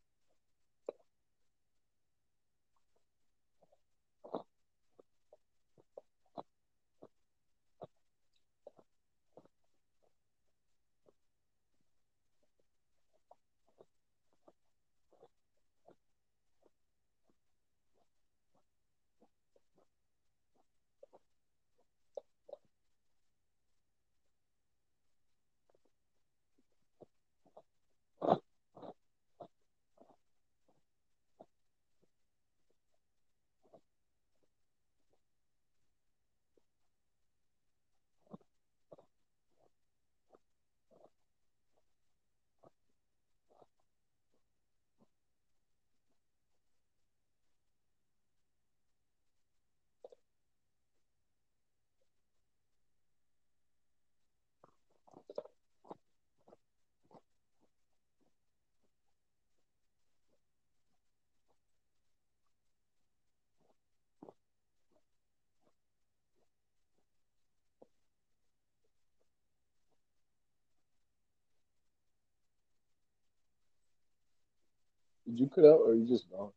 Did 75.34 75.40
you 75.40 75.50
cut 75.50 75.66
out 75.66 75.80
or 75.84 75.96
you 75.96 76.06
just 76.08 76.30
gone? 76.30 76.52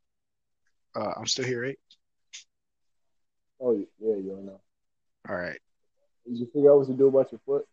Uh, 0.95 1.15
I'm 1.17 1.27
still 1.27 1.47
here, 1.47 1.63
right? 1.63 1.79
Oh 3.59 3.73
yeah, 3.73 4.17
you 4.17 4.35
are 4.35 4.43
now. 4.43 4.61
All 5.31 5.35
right. 5.35 5.59
Did 6.27 6.37
you 6.37 6.47
figure 6.53 6.71
out 6.71 6.79
what 6.81 6.87
to 6.89 6.93
do 6.93 7.07
about 7.07 7.33
your 7.33 7.41
foot? 7.47 7.65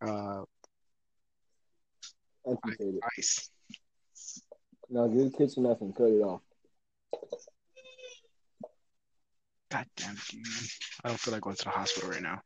Uh, 0.00 0.44
Amputate 2.48 2.94
it. 2.94 3.00
ice. 3.18 3.50
Now 4.88 5.08
get 5.08 5.26
a 5.26 5.30
kitchen 5.30 5.64
knife 5.64 5.82
and 5.82 5.94
cut 5.94 6.04
it 6.08 6.22
off. 6.22 6.40
God 9.70 9.84
damn 9.94 10.14
it, 10.14 10.20
dude. 10.30 10.46
I 11.04 11.08
don't 11.08 11.20
feel 11.20 11.34
like 11.34 11.42
going 11.42 11.56
to 11.56 11.64
the 11.64 11.70
hospital 11.70 12.08
right 12.08 12.22
now. 12.22 12.40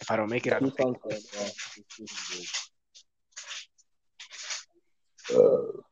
If 0.00 0.10
I 0.10 0.16
don't 0.16 0.30
make 0.30 0.46
it, 0.46 0.54
I 0.54 0.60
don't 0.60 0.78
make 0.78 0.80
it 0.80 1.36
off. 1.36 1.74
This 1.98 2.10
is 2.10 2.56
good. 5.28 5.38
Uh, 5.38 5.82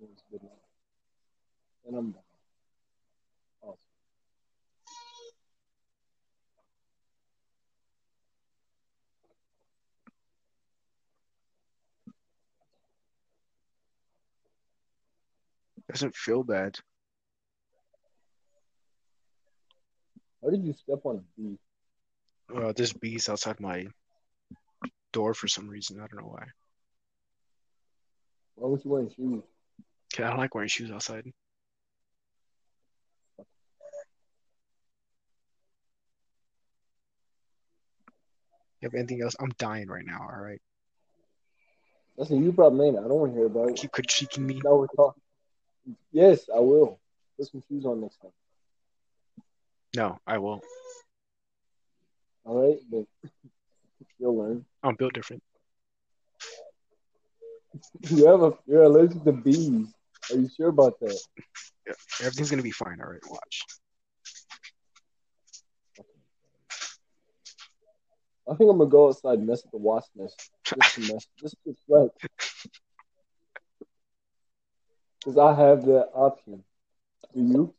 It 0.00 0.08
was 0.08 0.22
good 0.30 0.40
enough. 0.42 0.52
And 1.86 1.96
I'm 1.96 2.10
done. 2.12 2.22
Awesome. 3.62 3.78
it 15.76 15.77
doesn't 15.88 16.14
feel 16.14 16.42
bad. 16.42 16.78
How 20.42 20.50
did 20.50 20.64
you 20.64 20.72
step 20.72 21.00
on 21.04 21.16
a 21.16 21.40
bee? 21.40 21.58
Uh, 22.54 22.72
there's 22.76 22.92
bees 22.92 23.28
outside 23.28 23.60
my 23.60 23.86
door 25.12 25.34
for 25.34 25.48
some 25.48 25.68
reason. 25.68 25.98
I 26.00 26.06
don't 26.06 26.22
know 26.22 26.28
why. 26.28 26.46
Why 28.54 28.68
would 28.68 28.84
you 28.84 28.90
wearing 28.90 29.10
shoes? 29.10 29.42
'Cause 30.12 30.24
I 30.24 30.28
don't 30.30 30.38
like 30.38 30.54
wearing 30.54 30.68
shoes 30.68 30.90
outside. 30.90 31.26
You 38.80 38.86
have 38.86 38.94
anything 38.94 39.22
else? 39.22 39.34
I'm 39.40 39.50
dying 39.58 39.88
right 39.88 40.04
now. 40.04 40.20
All 40.20 40.40
right. 40.40 40.62
Listen, 42.16 42.42
you 42.42 42.52
brought 42.52 42.74
man. 42.74 42.96
I 42.96 43.02
don't 43.02 43.20
want 43.20 43.32
to 43.32 43.36
hear 43.36 43.46
about 43.46 43.70
it. 43.70 43.76
Keep 43.76 43.92
critiquing 43.92 44.44
me. 44.44 44.60
Now 44.64 44.76
we're 44.76 44.86
talking. 44.88 45.22
Yes, 46.12 46.48
I 46.54 46.60
will. 46.60 46.98
Put 47.36 47.48
some 47.48 47.62
shoes 47.68 47.84
on 47.84 48.00
next 48.00 48.18
time. 48.18 48.32
No, 49.96 50.18
I 50.26 50.38
won't. 50.38 50.62
All 52.44 52.68
right, 52.68 52.78
but 52.90 53.04
you'll 54.18 54.36
learn. 54.38 54.64
I'm 54.82 54.94
built 54.96 55.14
different. 55.14 55.42
You 58.10 58.26
have 58.26 58.42
a 58.42 58.52
you're 58.66 58.84
allergic 58.84 59.22
to 59.24 59.32
bees. 59.32 59.88
Are 60.30 60.36
you 60.36 60.48
sure 60.56 60.68
about 60.68 60.98
that? 61.00 61.18
Yeah, 61.86 61.92
Everything's 62.20 62.50
gonna 62.50 62.62
be 62.62 62.70
fine. 62.70 63.00
All 63.00 63.10
right, 63.10 63.20
watch. 63.28 63.60
I 68.50 68.54
think 68.54 68.70
I'm 68.70 68.78
gonna 68.78 68.90
go 68.90 69.08
outside 69.08 69.38
and 69.38 69.46
mess 69.46 69.62
with 69.62 69.72
the 69.72 69.78
wasp 69.78 70.10
nest. 70.16 70.50
Just 70.64 70.94
to 70.94 71.00
mess, 71.12 71.26
just 71.38 71.56
to 71.64 71.74
sweat. 71.84 72.10
Because 75.20 75.36
I 75.38 75.54
have 75.54 75.84
that 75.86 76.10
option. 76.14 76.62
Do 77.34 77.42
you? 77.42 77.74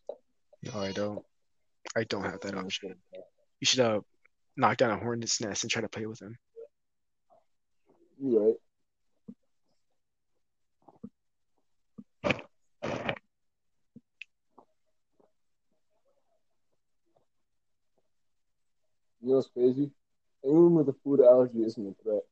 No, 0.63 0.79
I 0.79 0.91
don't. 0.91 1.23
I 1.95 2.03
don't 2.03 2.23
have 2.23 2.41
that 2.41 2.55
option. 2.55 2.95
You 3.13 3.65
should 3.65 3.79
uh 3.79 4.01
knock 4.57 4.77
down 4.77 4.91
a 4.91 4.97
hornet's 4.97 5.41
nest 5.41 5.63
and 5.63 5.71
try 5.71 5.81
to 5.81 5.89
play 5.89 6.05
with 6.05 6.21
him. 6.21 6.37
You 8.21 8.39
right. 8.39 8.55
You 19.21 19.29
know 19.29 19.35
what's 19.35 19.49
crazy? 19.49 19.91
Anyone 20.43 20.75
with 20.75 20.89
a 20.89 20.95
food 21.03 21.21
allergy 21.21 21.59
isn't 21.63 21.87
a 21.87 22.03
threat. 22.03 22.23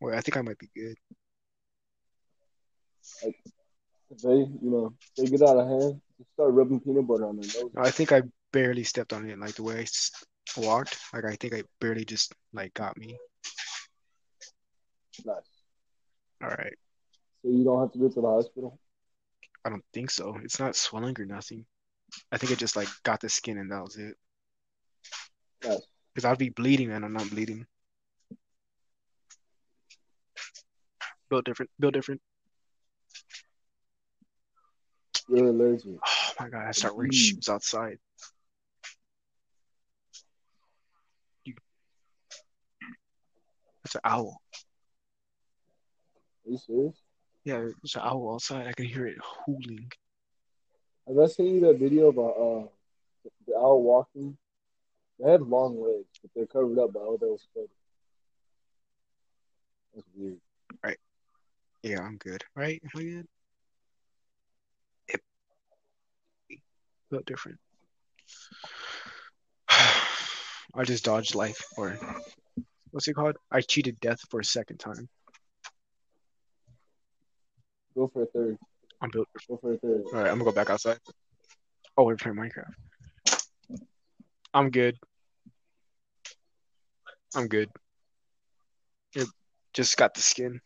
Well, 0.00 0.16
I 0.16 0.20
think 0.20 0.36
I 0.36 0.42
might 0.42 0.58
be 0.58 0.70
good. 0.74 0.96
If 4.10 4.22
they, 4.22 4.36
you 4.36 4.58
know, 4.62 4.94
they 5.16 5.26
get 5.26 5.42
out 5.42 5.58
of 5.58 5.68
hand, 5.68 6.00
just 6.16 6.32
start 6.32 6.54
rubbing 6.54 6.80
peanut 6.80 7.06
butter 7.06 7.26
on 7.26 7.36
their 7.36 7.62
nose. 7.62 7.72
I 7.76 7.90
think 7.90 8.12
I 8.12 8.22
barely 8.52 8.84
stepped 8.84 9.12
on 9.12 9.28
it. 9.28 9.38
Like 9.38 9.54
the 9.54 9.62
way 9.62 9.80
I 9.80 10.60
walked, 10.60 10.98
like 11.12 11.24
I 11.24 11.36
think 11.36 11.54
I 11.54 11.62
barely 11.80 12.04
just 12.04 12.32
like 12.52 12.72
got 12.74 12.96
me. 12.96 13.18
Nice. 15.24 15.36
All 16.42 16.48
right. 16.48 16.74
So 17.42 17.50
you 17.50 17.64
don't 17.64 17.80
have 17.80 17.92
to 17.92 17.98
go 17.98 18.08
to 18.08 18.20
the 18.20 18.26
hospital. 18.26 18.78
I 19.64 19.70
don't 19.70 19.84
think 19.92 20.10
so. 20.10 20.38
It's 20.42 20.58
not 20.58 20.76
swelling 20.76 21.16
or 21.18 21.26
nothing. 21.26 21.66
I 22.32 22.38
think 22.38 22.52
it 22.52 22.58
just 22.58 22.76
like 22.76 22.88
got 23.02 23.20
the 23.20 23.28
skin 23.28 23.58
and 23.58 23.70
that 23.70 23.82
was 23.82 23.96
it. 23.96 24.16
Nice. 25.62 25.86
Because 26.14 26.24
I'd 26.24 26.38
be 26.38 26.48
bleeding 26.48 26.90
and 26.90 27.04
I'm 27.04 27.12
not 27.12 27.28
bleeding. 27.28 27.66
Built 31.28 31.44
different. 31.44 31.70
Built 31.78 31.92
different. 31.92 32.22
You're 35.28 35.48
allergic. 35.48 35.96
Oh 36.02 36.32
my 36.40 36.48
god! 36.48 36.66
I 36.66 36.72
start 36.72 36.96
wearing 36.96 37.12
Mm. 37.12 37.14
shoes 37.14 37.48
outside. 37.48 37.98
It's 43.84 43.94
an 43.94 44.00
owl. 44.04 44.40
Are 46.46 46.50
you 46.50 46.58
serious? 46.58 46.96
Yeah, 47.44 47.58
there's 47.58 47.94
an 47.94 48.02
owl 48.04 48.34
outside. 48.34 48.66
I 48.66 48.72
can 48.72 48.86
hear 48.86 49.06
it 49.06 49.16
hooling. 49.22 49.90
Have 51.06 51.18
I 51.18 51.26
seen 51.26 51.54
you 51.54 51.60
that 51.62 51.78
video 51.78 52.08
about 52.08 52.30
uh 52.36 52.68
the 53.46 53.54
owl 53.56 53.82
walking? 53.82 54.36
They 55.18 55.30
have 55.30 55.42
long 55.42 55.80
legs, 55.80 56.06
but 56.22 56.30
they're 56.34 56.46
covered 56.46 56.78
up 56.78 56.92
by 56.92 57.00
all 57.00 57.16
those 57.18 57.46
feathers. 57.54 57.70
That's 59.94 60.06
weird. 60.14 60.38
Right. 60.84 60.98
Yeah, 61.82 62.00
I'm 62.02 62.18
good. 62.18 62.44
Right? 62.54 62.80
Am 62.84 63.00
I 63.00 63.02
good? 63.02 63.26
Built 67.10 67.26
different. 67.26 67.58
I 69.70 70.84
just 70.84 71.04
dodged 71.04 71.34
life, 71.34 71.62
or 71.76 71.98
what's 72.90 73.08
it 73.08 73.14
called? 73.14 73.36
I 73.50 73.60
cheated 73.62 73.98
death 74.00 74.20
for 74.30 74.40
a 74.40 74.44
second 74.44 74.78
time. 74.78 75.08
Go 77.94 78.08
for 78.12 78.22
a 78.22 78.26
third. 78.26 78.58
I'm 79.00 79.10
built. 79.10 79.28
Go 79.48 79.56
for 79.56 79.74
a 79.74 79.78
third. 79.78 80.02
All 80.06 80.20
right, 80.20 80.30
I'm 80.30 80.38
gonna 80.38 80.44
go 80.44 80.52
back 80.52 80.70
outside. 80.70 80.98
Oh, 81.96 82.04
we're 82.04 82.16
playing 82.16 82.36
Minecraft. 82.36 82.74
I'm 84.54 84.70
good. 84.70 84.96
I'm 87.34 87.48
good. 87.48 87.68
It 89.14 89.26
just 89.72 89.96
got 89.96 90.14
the 90.14 90.20
skin. 90.20 90.60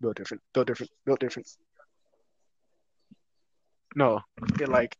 Built 0.00 0.16
different. 0.16 0.42
Built 0.54 0.66
different. 0.66 0.90
Built 1.04 1.20
different. 1.20 1.48
No, 3.94 4.20
it 4.60 4.68
like 4.68 4.96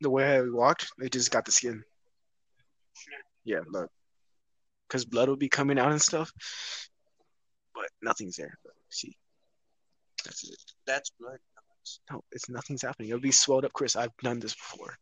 the 0.00 0.10
way 0.10 0.36
I 0.36 0.42
walked, 0.42 0.88
it 0.98 1.12
just 1.12 1.30
got 1.30 1.44
the 1.44 1.52
skin. 1.52 1.84
Yeah, 3.44 3.60
look, 3.68 3.90
because 4.88 5.04
blood 5.04 5.28
will 5.28 5.36
be 5.36 5.48
coming 5.48 5.78
out 5.78 5.92
and 5.92 6.02
stuff, 6.02 6.32
but 7.74 7.86
nothing's 8.02 8.36
there. 8.36 8.58
See, 8.90 9.16
that's 10.24 10.44
it. 10.48 10.56
That's 10.86 11.10
blood. 11.20 11.38
No, 12.10 12.22
it's 12.32 12.48
nothing's 12.48 12.82
happening. 12.82 13.10
It'll 13.10 13.20
be 13.20 13.30
swelled 13.30 13.64
up, 13.64 13.72
Chris. 13.72 13.94
I've 13.94 14.16
done 14.22 14.40
this 14.40 14.54
before. 14.54 14.96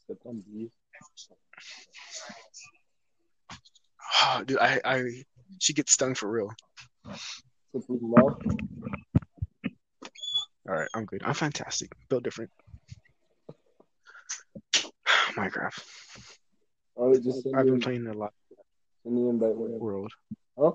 Step 0.00 0.18
on 0.24 0.40
bees. 0.40 0.70
Dude, 4.46 4.58
I, 4.58 4.80
I, 4.84 5.04
she 5.60 5.72
gets 5.72 5.92
stung 5.92 6.14
for 6.14 6.28
real. 6.30 6.50
Step 7.04 7.86
through 7.86 8.00
the 8.00 8.08
mouth. 8.08 8.38
All 10.68 10.74
right, 10.74 10.88
I'm 10.92 11.06
good. 11.06 11.22
I'm 11.24 11.32
fantastic. 11.32 11.92
Built 12.10 12.24
different. 12.24 12.50
Minecraft. 15.34 15.82
All 16.94 17.08
right, 17.10 17.22
just 17.22 17.46
I've 17.56 17.64
been 17.64 17.80
playing 17.80 18.06
a 18.06 18.12
lot 18.12 18.34
In 19.06 19.14
the 19.14 19.30
invite 19.30 19.56
world. 19.56 20.12
Huh? 20.58 20.72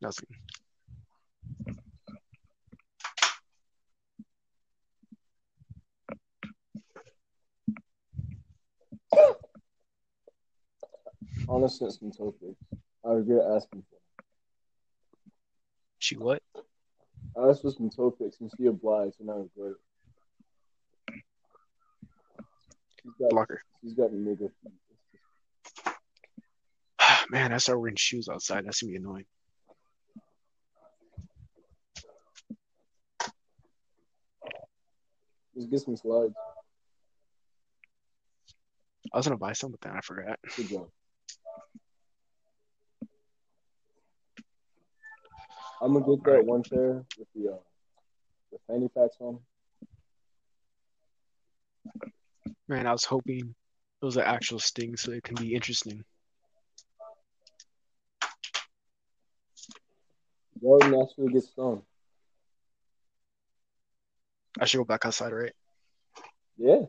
Nothing. 0.00 0.28
Honestly, 11.48 11.88
it's 11.88 11.98
some 11.98 12.12
topics. 12.12 12.62
I 13.04 13.10
regret 13.10 13.44
asking 13.56 13.82
for. 13.90 13.96
She 15.98 16.16
what? 16.16 16.42
I 17.36 17.40
was 17.40 17.56
asked 17.56 17.62
for 17.62 17.70
some 17.70 17.90
topics 17.90 18.36
and 18.40 18.50
she 18.56 18.66
obliged, 18.66 19.20
and 19.20 19.30
I 19.30 19.34
regret 19.34 19.72
it. 19.72 19.76
She's 23.02 23.12
got, 23.18 23.30
Blocker. 23.30 23.62
she's 23.82 23.94
got 23.94 24.10
the 24.10 24.16
nigga 24.16 24.50
feet. 24.62 24.72
Man, 27.30 27.52
I 27.52 27.58
start 27.58 27.80
wearing 27.80 27.96
shoes 27.96 28.28
outside. 28.28 28.66
That's 28.66 28.82
gonna 28.82 28.90
be 28.90 28.96
annoying. 28.96 29.24
Just 35.54 35.70
get 35.70 35.80
some 35.80 35.96
slides. 35.96 36.34
I 39.12 39.16
was 39.16 39.26
gonna 39.26 39.38
buy 39.38 39.52
some, 39.52 39.70
but 39.70 39.80
then 39.80 39.92
I 39.96 40.00
forgot. 40.00 40.38
Good 40.56 40.68
job. 40.68 40.88
I'm 45.80 45.94
gonna 45.94 46.04
get 46.04 46.24
that 46.24 46.30
Alright. 46.30 46.46
one 46.46 46.62
pair 46.62 47.04
with 47.18 47.28
the 47.34 47.52
uh, 47.52 47.56
the 48.52 48.58
fanny 48.66 48.88
packs 48.88 49.16
on. 49.20 49.38
Man, 52.68 52.86
I 52.86 52.92
was 52.92 53.04
hoping 53.04 53.54
those 54.00 54.16
are 54.16 54.22
actual 54.24 54.58
stings, 54.58 55.00
so 55.02 55.12
it 55.12 55.22
can 55.22 55.36
be 55.36 55.54
interesting. 55.54 56.04
Jordan 60.60 61.00
actually 61.00 61.32
gets 61.32 61.48
stung. 61.48 61.82
I 64.60 64.66
should 64.66 64.78
go 64.78 64.84
back 64.84 65.06
outside, 65.06 65.32
right? 65.32 65.52
Yeah, 66.58 66.82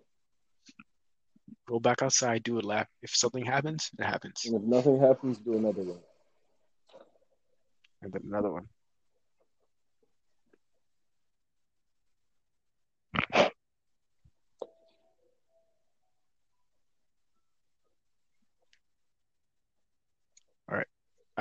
Go 1.68 1.80
back 1.80 2.02
outside, 2.02 2.44
do 2.44 2.60
a 2.60 2.62
lap. 2.62 2.90
If 3.02 3.16
something 3.16 3.46
happens, 3.46 3.90
it 3.98 4.04
happens. 4.04 4.42
and 4.46 4.56
if 4.56 4.62
nothing 4.64 5.00
happens, 5.00 5.38
do 5.38 5.54
another 5.58 5.84
one. 5.84 6.00
And 8.02 8.12
then 8.12 8.24
another 8.28 8.52
one. 8.52 8.68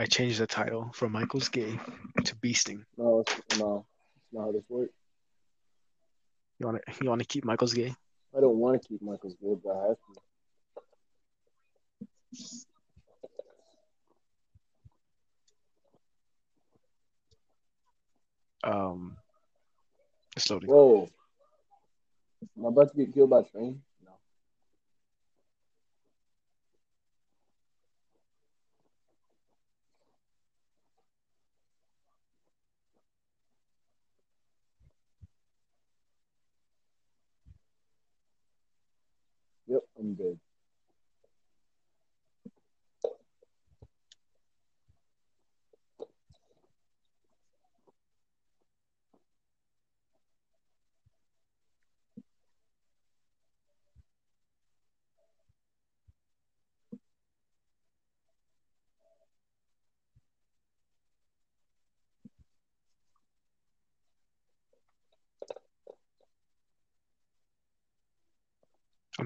I 0.00 0.06
changed 0.06 0.40
the 0.40 0.46
title 0.46 0.90
from 0.94 1.12
Michael's 1.12 1.50
gay 1.50 1.78
to 2.24 2.34
beasting. 2.36 2.86
No, 2.96 3.20
it's, 3.20 3.58
no, 3.58 3.84
it's 4.16 4.32
not 4.32 4.46
how 4.46 4.52
this 4.52 4.64
works. 4.70 4.94
You 6.58 6.66
want 6.68 6.78
to 6.78 7.04
you 7.04 7.10
want 7.10 7.20
to 7.20 7.26
keep 7.26 7.44
Michael's 7.44 7.74
gay? 7.74 7.94
I 8.34 8.40
don't 8.40 8.56
want 8.56 8.80
to 8.80 8.88
keep 8.88 9.02
Michael's 9.02 9.34
good, 9.34 9.60
but 9.62 9.76
I 9.76 9.88
have 9.88 9.98
to. 18.64 18.78
Um, 18.78 19.18
it's 20.34 20.48
loading. 20.48 20.70
Whoa. 20.70 21.10
Am 22.56 22.64
I 22.64 22.68
about 22.70 22.90
to 22.92 22.96
get 22.96 23.12
killed 23.12 23.28
by 23.28 23.42
train? 23.42 23.82
I'm 40.00 40.14
good. 40.16 40.40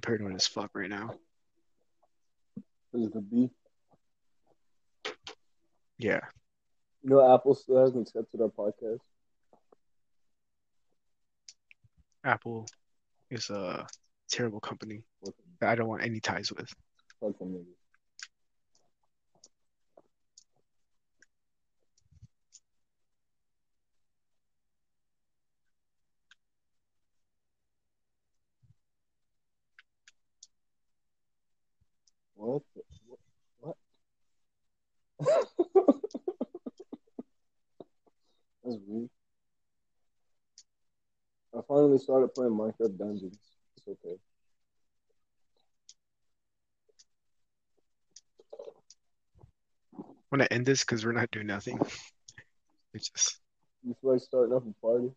Paranoid 0.05 0.34
as 0.36 0.46
fuck 0.46 0.70
right 0.74 0.90
now. 0.90 1.14
Is 2.92 3.11
the 3.11 3.20
B. 3.20 3.50
Yeah, 5.98 6.20
You 7.02 7.11
know, 7.11 7.34
Apple 7.34 7.55
still 7.55 7.80
hasn't 7.80 8.09
accepted 8.09 8.40
our 8.40 8.48
podcast. 8.48 8.98
Apple 12.24 12.66
is 13.30 13.48
a 13.50 13.86
terrible 14.30 14.61
company 14.61 15.02
that 15.61 15.70
I 15.70 15.74
don't 15.76 15.88
want 15.88 16.02
any 16.02 16.20
ties 16.20 16.50
with. 16.52 16.68
fuck 17.20 17.38
them 17.38 17.48
niggas. 17.55 17.74
What? 32.34 32.62
the- 32.74 32.82
What? 33.07 33.18
what? 33.61 33.76
That's 35.21 35.47
weird. 38.87 39.11
I 41.57 41.61
finally 41.69 41.99
started 41.99 42.35
playing 42.35 42.53
Minecraft 42.53 42.99
Dungeons. 42.99 43.39
It's 43.77 43.89
okay. 43.89 44.17
want 50.35 50.43
to 50.43 50.53
end 50.53 50.67
this 50.67 50.81
because 50.81 51.07
we're 51.07 51.12
not 51.12 51.31
doing 51.31 51.47
nothing. 51.47 51.79
It's 52.93 53.09
just, 53.09 53.41
You 53.83 53.97
feel 54.01 54.12
like 54.12 54.21
starting 54.21 54.55
up 54.55 54.62
a 54.65 54.73
party? 54.81 55.11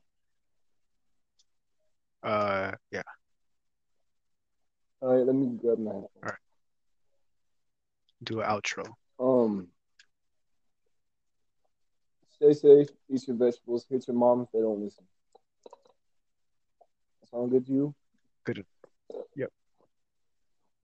uh, 2.23 2.71
yeah. 2.89 3.03
All 4.99 5.13
right, 5.13 5.23
let 5.23 5.35
me 5.35 5.59
grab 5.61 5.77
my 5.77 5.93
headphones. 5.93 6.39
Do 8.23 8.41
an 8.41 8.49
outro. 8.49 8.87
Um, 9.19 9.67
Stay 12.37 12.53
safe, 12.53 12.87
eat 13.09 13.27
your 13.27 13.35
vegetables, 13.35 13.87
hit 13.89 14.07
your 14.07 14.15
mom 14.15 14.41
if 14.41 14.51
they 14.51 14.59
don't 14.59 14.79
listen. 14.79 15.03
Sound 17.31 17.49
good 17.49 17.65
to 17.65 17.71
you? 17.71 17.95
Good. 18.43 18.63
Yep. 19.35 19.51